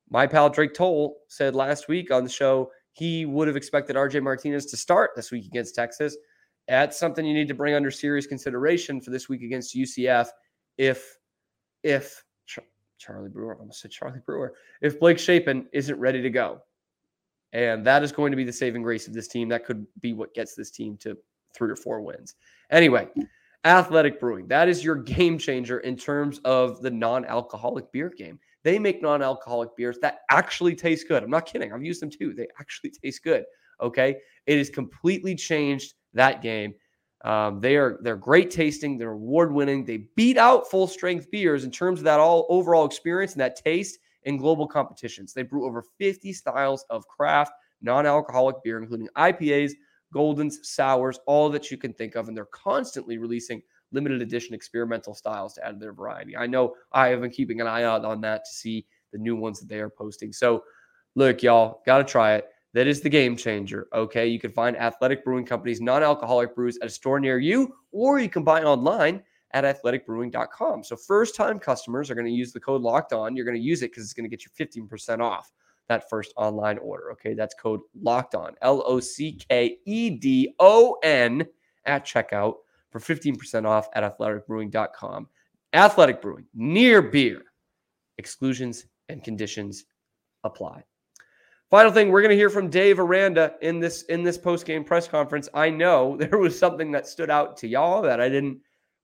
my 0.09 0.27
pal 0.27 0.49
Drake 0.49 0.73
Toll 0.73 1.17
said 1.27 1.53
last 1.55 1.89
week 1.89 2.09
on 2.11 2.23
the 2.23 2.29
show 2.29 2.71
he 2.93 3.25
would 3.25 3.47
have 3.47 3.57
expected 3.57 3.95
RJ 3.95 4.21
Martinez 4.21 4.65
to 4.67 4.77
start 4.77 5.11
this 5.15 5.31
week 5.31 5.45
against 5.45 5.75
Texas. 5.75 6.15
That's 6.67 6.97
something 6.97 7.25
you 7.25 7.33
need 7.33 7.47
to 7.47 7.53
bring 7.53 7.73
under 7.73 7.91
serious 7.91 8.27
consideration 8.27 9.01
for 9.01 9.11
this 9.11 9.27
week 9.27 9.41
against 9.41 9.75
UCF. 9.75 10.27
If 10.81 11.19
if 11.83 12.23
Charlie 12.97 13.29
Brewer, 13.29 13.55
I 13.55 13.59
almost 13.59 13.81
said 13.81 13.91
Charlie 13.91 14.19
Brewer, 14.25 14.55
if 14.81 14.99
Blake 14.99 15.19
Shapen 15.19 15.67
isn't 15.73 15.99
ready 15.99 16.23
to 16.23 16.29
go, 16.31 16.59
and 17.53 17.85
that 17.85 18.01
is 18.01 18.11
going 18.11 18.31
to 18.31 18.35
be 18.35 18.43
the 18.43 18.51
saving 18.51 18.81
grace 18.81 19.07
of 19.07 19.13
this 19.13 19.27
team. 19.27 19.47
That 19.49 19.63
could 19.63 19.85
be 19.99 20.13
what 20.13 20.33
gets 20.33 20.55
this 20.55 20.71
team 20.71 20.97
to 21.01 21.15
three 21.53 21.69
or 21.69 21.75
four 21.75 22.01
wins. 22.01 22.33
Anyway, 22.71 23.09
Athletic 23.63 24.19
Brewing, 24.19 24.47
that 24.47 24.67
is 24.67 24.83
your 24.83 24.95
game 24.95 25.37
changer 25.37 25.81
in 25.81 25.95
terms 25.95 26.39
of 26.45 26.81
the 26.81 26.89
non 26.89 27.25
alcoholic 27.25 27.91
beer 27.91 28.09
game. 28.09 28.39
They 28.63 28.79
make 28.79 29.03
non 29.03 29.21
alcoholic 29.21 29.75
beers 29.77 29.99
that 30.01 30.21
actually 30.31 30.75
taste 30.75 31.07
good. 31.07 31.21
I'm 31.21 31.29
not 31.29 31.45
kidding. 31.45 31.71
I've 31.71 31.83
used 31.85 32.01
them 32.01 32.09
too. 32.09 32.33
They 32.33 32.47
actually 32.59 32.89
taste 32.89 33.23
good. 33.23 33.43
Okay. 33.81 34.15
It 34.47 34.57
has 34.57 34.71
completely 34.71 35.35
changed 35.35 35.93
that 36.15 36.41
game. 36.41 36.73
Um, 37.23 37.59
they 37.59 37.75
are 37.75 37.99
they're 38.01 38.15
great 38.15 38.49
tasting. 38.49 38.97
They're 38.97 39.11
award 39.11 39.53
winning. 39.53 39.85
They 39.85 40.07
beat 40.15 40.37
out 40.37 40.69
full 40.69 40.87
strength 40.87 41.29
beers 41.29 41.63
in 41.63 41.71
terms 41.71 41.99
of 41.99 42.05
that 42.05 42.19
all 42.19 42.47
overall 42.49 42.85
experience 42.85 43.33
and 43.33 43.41
that 43.41 43.55
taste 43.55 43.99
in 44.23 44.37
global 44.37 44.67
competitions. 44.67 45.33
They 45.33 45.43
brew 45.43 45.65
over 45.65 45.83
50 45.99 46.33
styles 46.33 46.85
of 46.89 47.07
craft 47.07 47.53
non-alcoholic 47.81 48.57
beer, 48.63 48.77
including 48.77 49.07
IPAs, 49.17 49.71
Goldens, 50.13 50.63
sours, 50.63 51.19
all 51.25 51.49
that 51.49 51.71
you 51.71 51.77
can 51.77 51.93
think 51.93 52.15
of, 52.15 52.27
and 52.27 52.35
they're 52.35 52.45
constantly 52.45 53.17
releasing 53.17 53.61
limited 53.91 54.21
edition 54.21 54.53
experimental 54.53 55.13
styles 55.13 55.53
to 55.53 55.65
add 55.65 55.71
to 55.73 55.79
their 55.79 55.93
variety. 55.93 56.35
I 56.37 56.47
know 56.47 56.75
I 56.91 57.07
have 57.07 57.21
been 57.21 57.31
keeping 57.31 57.61
an 57.61 57.67
eye 57.67 57.83
out 57.83 58.05
on 58.05 58.21
that 58.21 58.43
to 58.45 58.53
see 58.53 58.85
the 59.11 59.17
new 59.17 59.35
ones 59.35 59.59
that 59.59 59.67
they 59.67 59.79
are 59.79 59.89
posting. 59.89 60.31
So, 60.31 60.63
look, 61.15 61.43
y'all, 61.43 61.81
got 61.85 61.99
to 61.99 62.03
try 62.03 62.35
it. 62.35 62.49
That 62.73 62.87
is 62.87 63.01
the 63.01 63.09
game 63.09 63.35
changer. 63.35 63.87
Okay. 63.93 64.27
You 64.27 64.39
can 64.39 64.51
find 64.51 64.77
Athletic 64.77 65.25
Brewing 65.25 65.45
Company's 65.45 65.81
non 65.81 66.03
alcoholic 66.03 66.55
brews 66.55 66.77
at 66.81 66.87
a 66.87 66.91
store 66.91 67.19
near 67.19 67.39
you, 67.39 67.73
or 67.91 68.19
you 68.19 68.29
can 68.29 68.43
buy 68.43 68.63
online 68.63 69.21
at 69.51 69.65
athleticbrewing.com. 69.65 70.83
So, 70.83 70.95
first 70.95 71.35
time 71.35 71.59
customers 71.59 72.09
are 72.09 72.15
going 72.15 72.27
to 72.27 72.31
use 72.31 72.53
the 72.53 72.59
code 72.59 72.81
locked 72.81 73.11
on. 73.11 73.35
You're 73.35 73.45
going 73.45 73.57
to 73.57 73.63
use 73.63 73.81
it 73.81 73.91
because 73.91 74.03
it's 74.03 74.13
going 74.13 74.29
to 74.29 74.35
get 74.35 74.45
you 74.45 74.51
15% 74.65 75.19
off 75.19 75.51
that 75.89 76.09
first 76.09 76.33
online 76.37 76.77
order. 76.77 77.11
Okay. 77.11 77.33
That's 77.33 77.53
code 77.55 77.81
locked 78.01 78.35
on, 78.35 78.55
L 78.61 78.83
O 78.85 78.99
C 78.99 79.33
K 79.49 79.77
E 79.85 80.09
D 80.09 80.55
O 80.59 80.97
N 81.03 81.45
at 81.85 82.05
checkout 82.05 82.55
for 82.91 82.99
15% 82.99 83.65
off 83.65 83.87
at 83.93 84.03
athleticbrewing.com. 84.03 85.27
Athletic 85.73 86.21
Brewing, 86.21 86.45
near 86.53 87.01
beer. 87.01 87.43
Exclusions 88.17 88.85
and 89.09 89.23
conditions 89.23 89.85
apply. 90.43 90.83
Final 91.71 91.93
thing, 91.93 92.09
we're 92.11 92.21
going 92.21 92.31
to 92.31 92.35
hear 92.35 92.49
from 92.49 92.69
Dave 92.69 92.99
Aranda 92.99 93.53
in 93.61 93.79
this 93.79 94.01
in 94.03 94.23
this 94.23 94.37
post 94.37 94.65
game 94.65 94.83
press 94.83 95.07
conference. 95.07 95.47
I 95.53 95.69
know 95.69 96.17
there 96.19 96.37
was 96.37 96.59
something 96.59 96.91
that 96.91 97.07
stood 97.07 97.29
out 97.29 97.55
to 97.57 97.67
y'all 97.67 98.01
that 98.01 98.19
I 98.19 98.27
didn't 98.27 98.59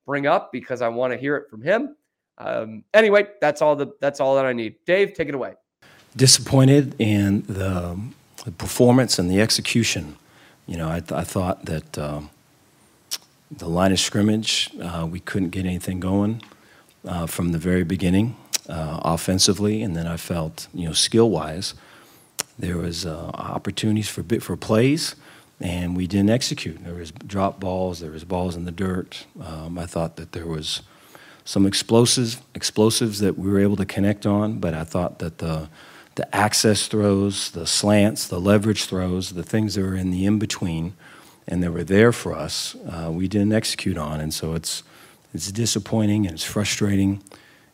bring 0.06 0.28
up 0.28 0.52
because 0.52 0.82
I 0.82 0.90
want 0.90 1.14
to 1.14 1.18
hear 1.18 1.38
it 1.38 1.50
from 1.50 1.62
him. 1.62 1.96
Um, 2.38 2.84
anyway, 2.94 3.28
that's 3.40 3.62
all 3.62 3.78
the 3.78 3.94
that's 4.02 4.20
all 4.20 4.36
that 4.36 4.46
I 4.46 4.52
need. 4.52 4.76
Dave, 4.86 5.14
take 5.14 5.30
it 5.30 5.34
away. 5.34 5.54
Disappointed 6.18 6.94
in 7.00 7.44
the, 7.44 7.98
the 8.44 8.52
performance 8.52 9.18
and 9.18 9.32
the 9.32 9.40
execution. 9.40 10.18
You 10.66 10.78
know, 10.78 10.90
I, 10.90 11.00
th- 11.00 11.12
I 11.12 11.24
thought 11.24 11.66
that 11.66 11.98
um, 11.98 12.32
the 13.50 13.70
line 13.70 13.92
of 13.92 14.00
scrimmage, 14.00 14.72
uh, 14.82 15.08
we 15.10 15.20
couldn't 15.20 15.52
get 15.52 15.66
anything 15.66 16.00
going 16.00 16.42
uh, 17.06 17.28
from 17.28 17.52
the 17.52 17.60
very 17.60 17.84
beginning 17.84 18.36
uh, 18.68 19.00
offensively, 19.04 19.84
and 19.84 19.96
then 19.96 20.08
I 20.08 20.18
felt, 20.18 20.68
you 20.74 20.88
know, 20.88 20.94
skill 20.94 21.30
wise 21.30 21.74
there 22.60 22.78
was 22.78 23.06
uh, 23.06 23.32
opportunities 23.34 24.10
for 24.10 24.24
bit 24.24 24.42
for 24.42 24.58
plays, 24.58 25.16
and 25.60 25.96
we 25.96 26.08
didn't 26.08 26.30
execute. 26.30 26.84
There 26.84 26.96
was 26.96 27.12
drop 27.12 27.60
balls. 27.60 28.00
There 28.00 28.12
was 28.12 28.24
balls 28.24 28.56
in 28.56 28.66
the 28.66 28.72
dirt. 28.72 29.26
Um, 29.42 29.78
I 29.78 29.86
thought 29.86 30.16
that 30.16 30.32
there 30.32 30.46
was 30.48 30.82
some 31.46 31.66
explosives 31.66 32.42
explosives 32.54 33.20
that 33.20 33.38
we 33.38 33.50
were 33.50 33.60
able 33.60 33.78
to 33.78 33.86
connect 33.86 34.26
on, 34.26 34.60
but 34.60 34.74
I 34.74 34.84
thought 34.84 35.20
that 35.20 35.38
the 35.38 35.70
the 36.16 36.36
access 36.36 36.88
throws, 36.88 37.52
the 37.52 37.68
slants, 37.68 38.28
the 38.28 38.42
leverage 38.42 38.86
throws, 38.86 39.34
the 39.34 39.44
things 39.44 39.76
that 39.76 39.84
were 39.84 39.96
in 39.96 40.10
the 40.10 40.26
in 40.26 40.40
between, 40.40 40.96
and 41.48 41.62
they 41.62 41.70
were 41.70 41.84
there 41.84 42.12
for 42.12 42.34
us. 42.34 42.76
Uh, 42.90 43.12
we 43.12 43.28
didn't 43.28 43.54
execute 43.54 43.98
on, 43.98 44.20
and 44.20 44.34
so 44.34 44.56
it's 44.56 44.84
it's 45.34 45.52
disappointing 45.52 46.26
and 46.26 46.34
it's 46.34 46.44
frustrating. 46.44 47.22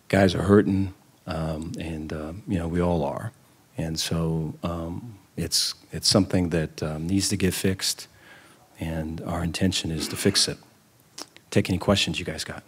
Guys 0.09 0.35
are 0.35 0.43
hurting, 0.43 0.93
um, 1.25 1.71
and 1.79 2.11
uh, 2.11 2.33
you 2.47 2.59
know 2.59 2.67
we 2.67 2.81
all 2.81 3.03
are. 3.03 3.31
And 3.77 3.99
so 3.99 4.53
um, 4.63 5.17
it's, 5.35 5.73
it's 5.91 6.07
something 6.07 6.49
that 6.49 6.83
um, 6.83 7.07
needs 7.07 7.29
to 7.29 7.37
get 7.37 7.53
fixed, 7.53 8.07
and 8.79 9.21
our 9.21 9.43
intention 9.43 9.91
is 9.91 10.07
to 10.09 10.15
fix 10.15 10.47
it. 10.47 10.57
Take 11.49 11.69
any 11.69 11.79
questions 11.79 12.19
you 12.19 12.25
guys 12.25 12.43
got. 12.43 12.63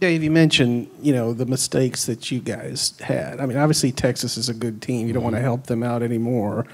Dave, 0.00 0.22
you 0.22 0.30
mentioned 0.30 0.88
you 1.02 1.12
know 1.12 1.32
the 1.32 1.46
mistakes 1.46 2.06
that 2.06 2.30
you 2.30 2.40
guys 2.40 2.96
had. 3.00 3.40
I 3.40 3.46
mean, 3.46 3.56
obviously 3.56 3.90
Texas 3.90 4.36
is 4.36 4.48
a 4.48 4.54
good 4.54 4.80
team. 4.80 5.06
You 5.08 5.12
don't 5.12 5.24
want 5.24 5.34
to 5.34 5.42
help 5.42 5.66
them 5.66 5.82
out 5.82 6.02
anymore. 6.02 6.66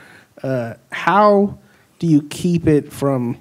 Uh, 0.43 0.75
how 0.93 1.59
do 1.99 2.07
you 2.07 2.23
keep 2.23 2.67
it 2.67 2.93
from 2.93 3.39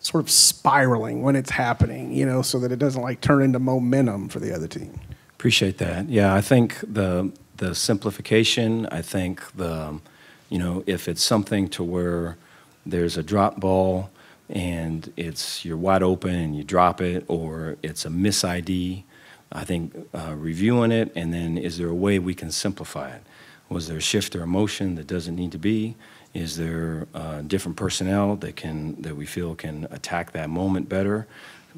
sort 0.00 0.22
of 0.22 0.30
spiraling 0.30 1.22
when 1.22 1.36
it's 1.36 1.50
happening? 1.50 2.12
You 2.12 2.26
know, 2.26 2.42
so 2.42 2.58
that 2.58 2.70
it 2.70 2.78
doesn't 2.78 3.00
like 3.00 3.22
turn 3.22 3.42
into 3.42 3.58
momentum 3.58 4.28
for 4.28 4.40
the 4.40 4.54
other 4.54 4.68
team. 4.68 5.00
Appreciate 5.44 5.76
that. 5.76 6.08
Yeah, 6.08 6.34
I 6.34 6.40
think 6.40 6.78
the 6.80 7.30
the 7.58 7.74
simplification. 7.74 8.86
I 8.86 9.02
think 9.02 9.42
the 9.54 10.00
you 10.48 10.58
know 10.58 10.82
if 10.86 11.06
it's 11.06 11.22
something 11.22 11.68
to 11.68 11.84
where 11.84 12.38
there's 12.86 13.18
a 13.18 13.22
drop 13.22 13.60
ball 13.60 14.08
and 14.48 15.12
it's 15.18 15.62
you're 15.62 15.76
wide 15.76 16.02
open 16.02 16.34
and 16.34 16.56
you 16.56 16.64
drop 16.64 17.02
it, 17.02 17.26
or 17.28 17.76
it's 17.82 18.06
a 18.06 18.10
miss 18.10 18.42
ID 18.42 19.04
I 19.52 19.64
think 19.64 19.94
uh, 20.14 20.34
reviewing 20.34 20.92
it, 20.92 21.12
and 21.14 21.34
then 21.34 21.58
is 21.58 21.76
there 21.76 21.88
a 21.88 21.94
way 21.94 22.18
we 22.18 22.34
can 22.34 22.50
simplify 22.50 23.10
it? 23.10 23.22
Was 23.68 23.86
there 23.86 23.98
a 23.98 24.00
shift 24.00 24.34
or 24.34 24.44
a 24.44 24.46
motion 24.46 24.94
that 24.94 25.06
doesn't 25.06 25.36
need 25.36 25.52
to 25.52 25.58
be? 25.58 25.94
Is 26.32 26.56
there 26.56 27.06
uh, 27.14 27.42
different 27.42 27.76
personnel 27.76 28.36
that 28.36 28.56
can 28.56 29.00
that 29.02 29.14
we 29.14 29.26
feel 29.26 29.54
can 29.54 29.88
attack 29.90 30.32
that 30.32 30.48
moment 30.48 30.88
better? 30.88 31.26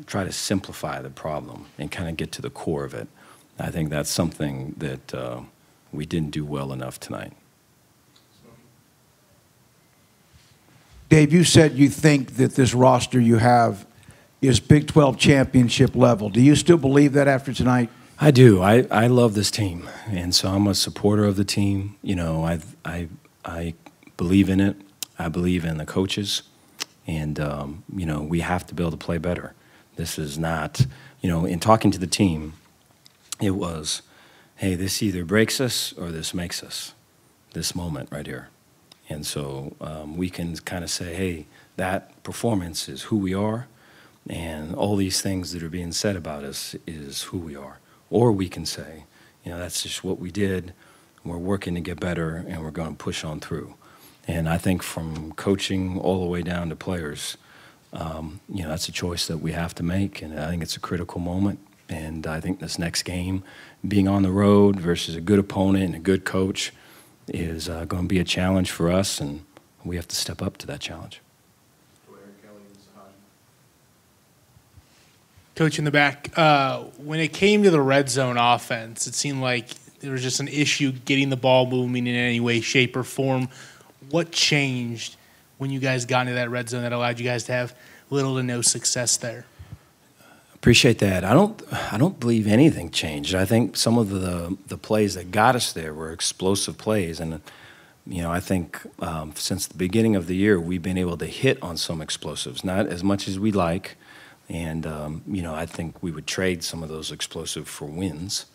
Try 0.07 0.23
to 0.23 0.31
simplify 0.31 1.03
the 1.03 1.11
problem 1.11 1.67
and 1.79 1.91
kind 1.91 2.09
of 2.09 2.17
get 2.17 2.31
to 2.31 2.43
the 2.43 2.51
core 2.51 2.85
of 2.85 2.95
it. 2.95 3.09
I 3.59 3.71
think 3.71 3.91
that's 3.91 4.11
something 4.11 4.75
that 4.79 5.15
uh, 5.15 5.41
we 5.93 6.07
didn't 6.07 6.31
do 6.31 6.45
well 6.45 6.73
enough 6.73 7.01
tonight. 7.01 7.33
Dave, 11.09 11.33
you 11.33 11.45
said 11.45 11.75
you 11.75 11.89
think 11.89 12.37
that 12.37 12.57
this 12.57 12.75
roster 12.75 13.21
you 13.21 13.37
have 13.37 13.87
is 14.43 14.61
Big 14.61 14.89
12 14.89 15.19
championship 15.19 15.95
level. 15.95 16.29
Do 16.29 16.41
you 16.41 16.57
still 16.57 16.77
believe 16.77 17.13
that 17.15 17.29
after 17.29 17.53
tonight? 17.53 17.91
I 18.19 18.31
do. 18.31 18.63
I, 18.63 18.87
I 18.91 19.07
love 19.07 19.35
this 19.35 19.51
team, 19.51 19.89
and 20.09 20.35
so 20.35 20.49
I'm 20.49 20.67
a 20.67 20.75
supporter 20.75 21.25
of 21.25 21.37
the 21.37 21.45
team. 21.45 21.97
You 22.03 22.17
know, 22.17 22.45
I 22.45 22.61
I 22.85 23.09
I 23.45 23.75
believe 24.17 24.49
in 24.49 24.59
it. 24.59 24.77
I 25.19 25.29
believe 25.29 25.65
in 25.65 25.77
the 25.77 25.85
coaches, 25.85 26.43
and 27.07 27.39
um, 27.39 27.85
you 27.95 28.07
know 28.07 28.23
we 28.23 28.41
have 28.41 28.67
to 28.69 28.75
be 28.75 28.83
able 28.83 28.93
to 28.93 28.97
play 28.97 29.19
better. 29.19 29.53
This 29.97 30.19
is 30.19 30.39
not, 30.39 30.87
you 31.21 31.29
know, 31.29 31.45
in 31.45 31.61
talking 31.61 31.91
to 31.91 31.99
the 31.99 32.07
team, 32.07 32.55
it 33.41 33.51
was, 33.51 34.03
hey, 34.57 34.75
this 34.75 35.03
either 35.03 35.25
breaks 35.25 35.61
us 35.61 35.93
or 35.95 36.11
this 36.11 36.35
makes 36.35 36.63
us. 36.63 36.93
This 37.53 37.75
moment 37.75 38.11
right 38.13 38.27
here, 38.27 38.51
and 39.09 39.25
so 39.25 39.77
um, 39.81 40.17
we 40.17 40.29
can 40.29 40.57
kind 40.57 40.85
of 40.85 40.91
say, 40.91 41.15
hey, 41.15 41.47
that 41.77 42.23
performance 42.23 42.87
is 42.87 43.05
who 43.05 43.17
we 43.17 43.33
are 43.33 43.67
and 44.29 44.75
all 44.75 44.97
these 44.97 45.21
things 45.23 45.53
that 45.53 45.63
are 45.63 45.69
being 45.69 45.93
said 45.93 46.17
about 46.17 46.43
us 46.43 46.75
is 46.87 47.25
who 47.25 47.39
we 47.39 47.55
are. 47.55 47.79
Or 48.11 48.33
we 48.33 48.49
can 48.49 48.67
say, 48.67 49.05
you 49.45 49.53
know, 49.53 49.59
that's 49.59 49.83
just 49.83 50.03
what 50.03 50.19
we 50.19 50.31
did. 50.31 50.73
We're 51.25 51.39
working 51.39 51.75
to 51.75 51.81
get 51.81 52.01
better 52.01 52.45
and 52.49 52.63
we're 52.63 52.71
going 52.71 52.97
to 52.97 53.03
push 53.03 53.25
on 53.25 53.41
through. 53.41 53.75
And 54.27 54.49
I 54.49 54.59
think 54.59 54.83
from 54.83 55.33
coaching 55.33 55.99
all 55.99 56.21
the 56.21 56.27
way 56.27 56.43
down 56.43 56.69
to 56.71 56.77
players, 56.77 57.37
um, 57.93 58.41
you 58.49 58.65
know, 58.65 58.71
that's 58.71 58.89
a 58.89 58.93
choice 58.93 59.27
that 59.29 59.39
we 59.39 59.53
have 59.53 59.75
to 59.77 59.85
make. 59.85 60.23
And 60.23 60.39
I 60.39 60.49
think 60.49 60.63
it's 60.63 60.77
a 60.77 60.81
critical 60.81 61.21
moment. 61.21 61.61
And 61.89 62.27
I 62.27 62.41
think 62.41 62.61
this 62.61 62.79
next 62.79 63.05
game, 63.05 63.45
being 63.87 64.09
on 64.09 64.23
the 64.23 64.33
road 64.33 64.81
versus 64.81 65.15
a 65.15 65.21
good 65.21 65.39
opponent 65.39 65.85
and 65.85 65.95
a 65.95 65.99
good 66.01 66.25
coach, 66.25 66.73
is 67.29 67.69
uh, 67.69 67.85
going 67.85 68.03
to 68.05 68.09
be 68.09 68.19
a 68.19 68.25
challenge 68.25 68.71
for 68.71 68.91
us. 68.91 69.21
And 69.21 69.45
we 69.85 69.97
have 69.97 70.09
to 70.09 70.17
step 70.17 70.43
up 70.43 70.57
to 70.59 70.67
that 70.67 70.81
challenge. 70.81 71.21
Coach 75.55 75.79
in 75.79 75.87
the 75.87 75.91
back, 75.91 76.31
uh, 76.37 76.81
when 76.99 77.19
it 77.19 77.33
came 77.33 77.63
to 77.63 77.71
the 77.71 77.81
red 77.81 78.11
zone 78.11 78.37
offense, 78.37 79.07
it 79.07 79.15
seemed 79.15 79.41
like 79.41 79.69
there 80.01 80.13
was 80.13 80.23
just 80.23 80.39
an 80.39 80.49
issue 80.49 80.93
getting 80.93 81.31
the 81.31 81.37
ball 81.37 81.65
moving 81.65 82.07
in 82.07 82.15
any 82.15 82.41
way, 82.41 82.61
shape, 82.61 82.95
or 82.95 83.03
form. 83.03 83.49
What 84.11 84.33
changed 84.33 85.17
when 85.57 85.71
you 85.71 85.81
guys 85.81 86.05
got 86.05 86.27
into 86.27 86.35
that 86.35 86.51
red 86.51 86.69
zone 86.69 86.83
that 86.83 86.93
allowed 86.93 87.19
you 87.19 87.25
guys 87.25 87.45
to 87.45 87.53
have 87.53 87.75
little 88.11 88.37
to 88.37 88.43
no 88.43 88.61
success 88.61 89.17
there? 89.17 89.47
Appreciate 90.67 90.99
that. 90.99 91.23
I 91.23 91.33
don't. 91.33 91.63
I 91.93 91.97
don't 91.97 92.19
believe 92.19 92.49
anything 92.49 92.91
changed. 92.91 93.37
I 93.37 93.45
think 93.45 93.77
some 93.77 93.99
of 93.99 94.11
the 94.11 94.59
the 94.67 94.77
plays 94.77 95.15
that 95.15 95.31
got 95.31 95.55
us 95.55 95.73
there 95.73 95.95
were 95.95 96.11
explosive 96.11 96.77
plays, 96.77 97.21
and 97.21 97.41
you 98.05 98.21
know, 98.21 98.33
I 98.33 98.41
think 98.41 98.81
um, 98.99 99.33
since 99.37 99.69
the 99.69 99.77
beginning 99.77 100.17
of 100.17 100.27
the 100.27 100.35
year, 100.35 100.59
we've 100.59 100.83
been 100.83 100.99
able 100.99 101.19
to 101.19 101.27
hit 101.27 101.63
on 101.63 101.77
some 101.77 102.03
explosives. 102.03 102.65
Not 102.65 102.89
as 102.89 103.05
much 103.05 103.29
as 103.29 103.39
we 103.39 103.53
like, 103.53 103.97
and, 104.49 104.85
um, 104.89 105.23
you 105.29 105.41
know, 105.41 105.55
I 105.55 105.67
think 105.67 106.03
we 106.03 106.11
would 106.11 106.27
trade 106.27 106.65
some 106.65 106.83
of 106.83 106.89
those 106.89 107.13
explosives 107.13 107.71
for 107.71 107.85
wins. 107.85 108.47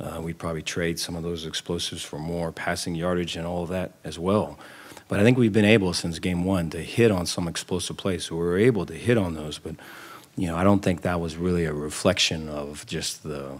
Uh, 0.00 0.18
we'd 0.22 0.38
probably 0.38 0.62
trade 0.62 0.98
some 0.98 1.14
of 1.14 1.22
those 1.22 1.44
explosives 1.44 2.02
for 2.02 2.18
more 2.18 2.52
passing 2.52 2.94
yardage 2.94 3.36
and 3.36 3.46
all 3.46 3.66
that 3.66 3.92
as 4.02 4.18
well. 4.18 4.58
But 5.08 5.20
I 5.20 5.24
think 5.24 5.36
we've 5.36 5.52
been 5.52 5.66
able 5.66 5.92
since 5.92 6.18
game 6.20 6.44
one 6.44 6.70
to 6.70 6.78
hit 6.78 7.10
on 7.10 7.26
some 7.26 7.46
explosive 7.46 7.98
plays. 7.98 8.24
So 8.24 8.36
we 8.36 8.44
were 8.44 8.56
able 8.56 8.86
to 8.86 8.94
hit 8.94 9.18
on 9.18 9.34
those. 9.34 9.58
But, 9.58 9.74
you 10.40 10.46
know, 10.46 10.56
I 10.56 10.64
don't 10.64 10.80
think 10.80 11.02
that 11.02 11.20
was 11.20 11.36
really 11.36 11.64
a 11.64 11.72
reflection 11.72 12.48
of 12.48 12.86
just 12.86 13.22
the, 13.22 13.58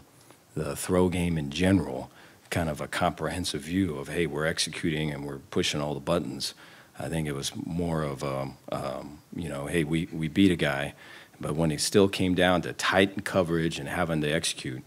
the 0.55 0.75
throw 0.77 1.09
game 1.09 1.39
in 1.39 1.51
general, 1.51 2.11
kind 2.51 2.69
of 2.69 2.81
a 2.81 2.89
comprehensive 2.89 3.63
view 3.63 3.97
of, 3.99 4.09
hey, 4.09 4.27
we're 4.27 4.47
executing 4.47 5.11
and 5.11 5.25
we're 5.25 5.39
pushing 5.39 5.81
all 5.81 5.95
the 5.95 6.01
buttons. 6.01 6.55
I 6.99 7.09
think 7.09 7.29
it 7.29 7.35
was 7.35 7.53
more 7.55 8.03
of, 8.03 8.23
a, 8.23 8.41
um, 8.41 8.57
um, 8.73 9.23
you 9.35 9.49
know, 9.49 9.67
hey, 9.67 9.85
we, 9.85 10.09
we 10.13 10.29
beat 10.29 10.51
a 10.51 10.57
guy 10.57 10.95
but 11.41 11.57
when 11.57 11.73
it 11.73 11.81
still 11.81 12.09
came 12.09 12.35
down 12.35 12.63
to 12.63 12.73
tight 12.75 13.25
coverage 13.25 13.79
and 13.79 13.89
having 13.89 14.21
to 14.21 14.31
execute, 14.31 14.83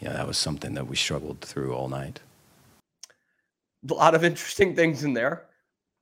yeah, 0.00 0.12
that 0.12 0.26
was 0.26 0.36
something 0.36 0.74
that 0.74 0.88
we 0.88 0.96
struggled 0.96 1.40
through 1.40 1.72
all 1.72 1.88
night. 1.88 2.20
A 3.88 3.94
lot 3.94 4.14
of 4.14 4.24
interesting 4.24 4.74
things 4.74 5.04
in 5.04 5.14
there, 5.14 5.46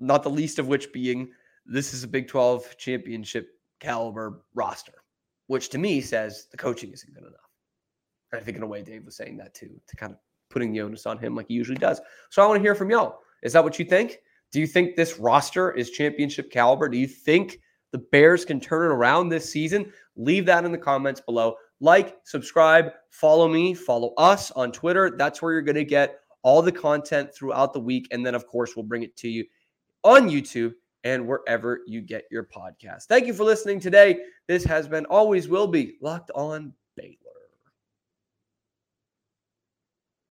not 0.00 0.22
the 0.22 0.30
least 0.30 0.58
of 0.58 0.66
which 0.66 0.92
being 0.92 1.30
this 1.66 1.92
is 1.92 2.02
a 2.02 2.08
Big 2.08 2.26
12 2.26 2.76
championship 2.78 3.50
caliber 3.80 4.40
roster, 4.54 4.94
which 5.52 5.68
to 5.68 5.76
me 5.76 6.00
says 6.00 6.46
the 6.50 6.56
coaching 6.56 6.90
isn't 6.92 7.12
good 7.12 7.24
enough. 7.24 7.50
And 8.32 8.40
I 8.40 8.42
think 8.42 8.56
in 8.56 8.62
a 8.62 8.66
way 8.66 8.80
Dave 8.80 9.04
was 9.04 9.16
saying 9.16 9.36
that 9.36 9.52
too, 9.52 9.78
to 9.86 9.96
kind 9.96 10.12
of 10.12 10.18
putting 10.48 10.72
the 10.72 10.80
onus 10.80 11.04
on 11.04 11.18
him 11.18 11.36
like 11.36 11.48
he 11.48 11.52
usually 11.54 11.76
does. 11.76 12.00
So 12.30 12.42
I 12.42 12.46
want 12.46 12.56
to 12.56 12.62
hear 12.62 12.74
from 12.74 12.88
y'all. 12.88 13.18
Is 13.42 13.52
that 13.52 13.62
what 13.62 13.78
you 13.78 13.84
think? 13.84 14.16
Do 14.50 14.60
you 14.60 14.66
think 14.66 14.96
this 14.96 15.18
roster 15.18 15.70
is 15.70 15.90
championship 15.90 16.50
caliber? 16.50 16.88
Do 16.88 16.96
you 16.96 17.06
think 17.06 17.58
the 17.90 17.98
Bears 17.98 18.46
can 18.46 18.60
turn 18.60 18.90
it 18.90 18.94
around 18.94 19.28
this 19.28 19.52
season? 19.52 19.92
Leave 20.16 20.46
that 20.46 20.64
in 20.64 20.72
the 20.72 20.78
comments 20.78 21.20
below. 21.20 21.54
Like, 21.80 22.16
subscribe, 22.24 22.92
follow 23.10 23.46
me, 23.46 23.74
follow 23.74 24.14
us 24.16 24.52
on 24.52 24.72
Twitter. 24.72 25.14
That's 25.18 25.42
where 25.42 25.52
you're 25.52 25.60
going 25.60 25.74
to 25.74 25.84
get 25.84 26.20
all 26.42 26.62
the 26.62 26.72
content 26.72 27.34
throughout 27.34 27.74
the 27.74 27.80
week. 27.80 28.08
And 28.10 28.24
then, 28.24 28.34
of 28.34 28.46
course, 28.46 28.74
we'll 28.74 28.86
bring 28.86 29.02
it 29.02 29.14
to 29.16 29.28
you 29.28 29.44
on 30.02 30.30
YouTube 30.30 30.72
and 31.04 31.26
wherever 31.26 31.80
you 31.86 32.00
get 32.00 32.24
your 32.30 32.44
podcast. 32.44 33.04
Thank 33.04 33.26
you 33.26 33.34
for 33.34 33.44
listening 33.44 33.80
today. 33.80 34.18
This 34.48 34.64
has 34.64 34.88
been, 34.88 35.06
always 35.06 35.48
will 35.48 35.66
be, 35.66 35.96
Locked 36.00 36.30
On 36.34 36.72